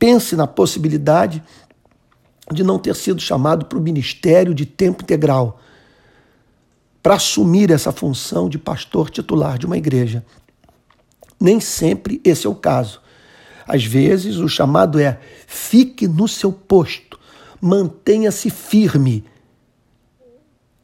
pense 0.00 0.34
na 0.34 0.48
possibilidade 0.48 1.40
de 2.52 2.64
não 2.64 2.76
ter 2.76 2.96
sido 2.96 3.20
chamado 3.22 3.66
para 3.66 3.78
o 3.78 3.82
ministério 3.82 4.52
de 4.52 4.66
tempo 4.66 5.04
integral, 5.04 5.60
para 7.00 7.14
assumir 7.14 7.70
essa 7.70 7.92
função 7.92 8.48
de 8.48 8.58
pastor 8.58 9.10
titular 9.10 9.56
de 9.58 9.66
uma 9.66 9.78
igreja. 9.78 10.26
Nem 11.38 11.60
sempre 11.60 12.20
esse 12.24 12.48
é 12.48 12.50
o 12.50 12.54
caso. 12.56 13.00
Às 13.64 13.84
vezes, 13.84 14.38
o 14.38 14.48
chamado 14.48 14.98
é 14.98 15.20
fique 15.46 16.08
no 16.08 16.26
seu 16.26 16.52
posto, 16.52 17.21
mantenha-se 17.62 18.50
firme, 18.50 19.24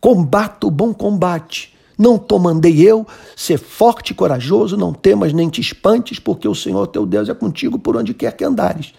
combata 0.01 0.69
o 0.69 0.71
bom 0.71 0.95
combate. 0.95 1.77
Não 1.99 2.17
te 2.17 2.39
mandei 2.39 2.81
eu, 2.81 3.05
ser 3.35 3.59
forte 3.59 4.11
e 4.13 4.15
corajoso, 4.15 4.77
não 4.77 4.93
temas 4.93 5.33
nem 5.33 5.49
te 5.49 5.61
espantes, 5.61 6.21
porque 6.21 6.47
o 6.47 6.55
Senhor 6.55 6.87
teu 6.87 7.05
Deus 7.05 7.29
é 7.29 7.35
contigo 7.35 7.77
por 7.77 7.97
onde 7.97 8.15
quer 8.15 8.37
que 8.37 8.45
andares. 8.45 8.95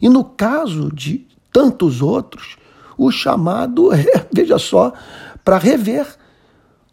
E 0.00 0.08
no 0.08 0.24
caso 0.24 0.92
de 0.92 1.24
tantos 1.52 2.02
outros, 2.02 2.56
o 2.98 3.12
chamado 3.12 3.94
é, 3.94 4.26
veja 4.34 4.58
só, 4.58 4.92
para 5.44 5.56
rever 5.56 6.06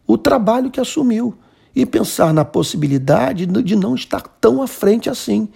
o 0.06 0.16
trabalho 0.16 0.70
que 0.70 0.80
assumiu 0.80 1.36
e 1.76 1.84
pensar 1.88 2.32
na 2.32 2.46
possibilidade 2.46 3.48
de 3.48 3.76
não 3.76 3.96
estar 3.96 4.22
tão 4.40 4.62
à 4.62 4.68
frente 4.68 5.10
assim. 5.10 5.50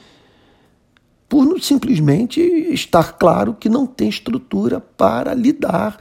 Por 1.33 1.59
simplesmente 1.59 2.39
estar 2.39 3.13
claro 3.13 3.55
que 3.55 3.67
não 3.67 3.87
tem 3.87 4.07
estrutura 4.07 4.79
para 4.79 5.33
lidar 5.33 5.97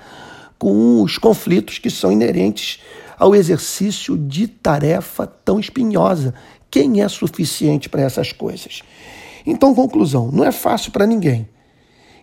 com 0.59 1.01
os 1.01 1.17
conflitos 1.17 1.79
que 1.79 1.89
são 1.89 2.13
inerentes 2.13 2.83
ao 3.19 3.35
exercício 3.35 4.19
de 4.19 4.47
tarefa 4.47 5.27
tão 5.27 5.59
espinhosa. 5.59 6.35
Quem 6.71 7.01
é 7.01 7.09
suficiente 7.09 7.89
para 7.89 8.03
essas 8.03 8.31
coisas? 8.31 8.83
Então, 9.47 9.75
conclusão, 9.75 10.31
não 10.31 10.45
é 10.45 10.53
fácil 10.53 10.93
para 10.93 11.07
ninguém. 11.07 11.49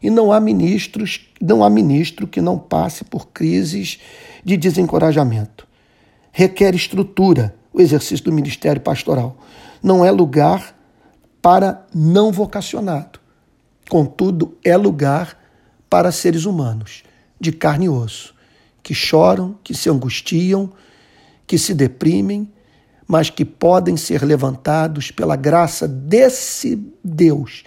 E 0.03 0.11
não 0.11 0.31
há 0.31 0.39
ministros, 0.39 1.31
não 1.41 1.63
há 1.63 1.69
ministro 1.71 2.27
que 2.27 2.39
não 2.39 2.59
passe 2.59 3.03
por 3.03 3.29
crises 3.29 3.97
de 4.45 4.55
desencorajamento 4.55 5.67
requer 6.31 6.75
estrutura 6.75 7.55
o 7.73 7.81
exercício 7.81 8.25
do 8.25 8.31
ministério 8.31 8.79
pastoral. 8.79 9.35
Não 9.81 10.05
é 10.05 10.11
lugar 10.11 10.78
para 11.41 11.85
não 11.93 12.31
vocacionado. 12.31 13.19
Contudo, 13.89 14.57
é 14.63 14.75
lugar 14.77 15.37
para 15.89 16.11
seres 16.11 16.45
humanos, 16.45 17.03
de 17.39 17.51
carne 17.51 17.85
e 17.85 17.89
osso, 17.89 18.35
que 18.83 18.93
choram, 18.93 19.57
que 19.63 19.73
se 19.73 19.89
angustiam, 19.89 20.71
que 21.47 21.57
se 21.57 21.73
deprimem, 21.73 22.51
mas 23.07 23.29
que 23.29 23.43
podem 23.43 23.97
ser 23.97 24.23
levantados 24.23 25.09
pela 25.09 25.35
graça 25.35 25.87
desse 25.87 26.75
Deus 27.03 27.63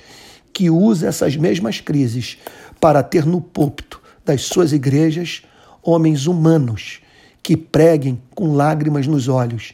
que 0.53 0.71
usa 0.71 1.09
essas 1.09 1.37
mesmas 1.37 1.81
crises 1.81 2.39
para 2.79 3.03
ter 3.03 3.25
no 3.25 3.41
púlpito 3.41 4.01
das 4.25 4.43
suas 4.43 4.73
igrejas 4.73 5.43
homens 5.83 6.27
humanos 6.27 7.01
que 7.43 7.57
preguem 7.57 8.21
com 8.35 8.55
lágrimas 8.55 9.07
nos 9.07 9.27
olhos, 9.27 9.73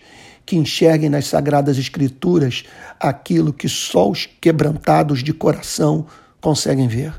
que 0.48 0.56
enxerguem 0.56 1.10
nas 1.10 1.26
sagradas 1.26 1.76
escrituras 1.76 2.64
aquilo 2.98 3.52
que 3.52 3.68
só 3.68 4.08
os 4.08 4.26
quebrantados 4.40 5.22
de 5.22 5.34
coração 5.34 6.06
conseguem 6.40 6.88
ver. 6.88 7.12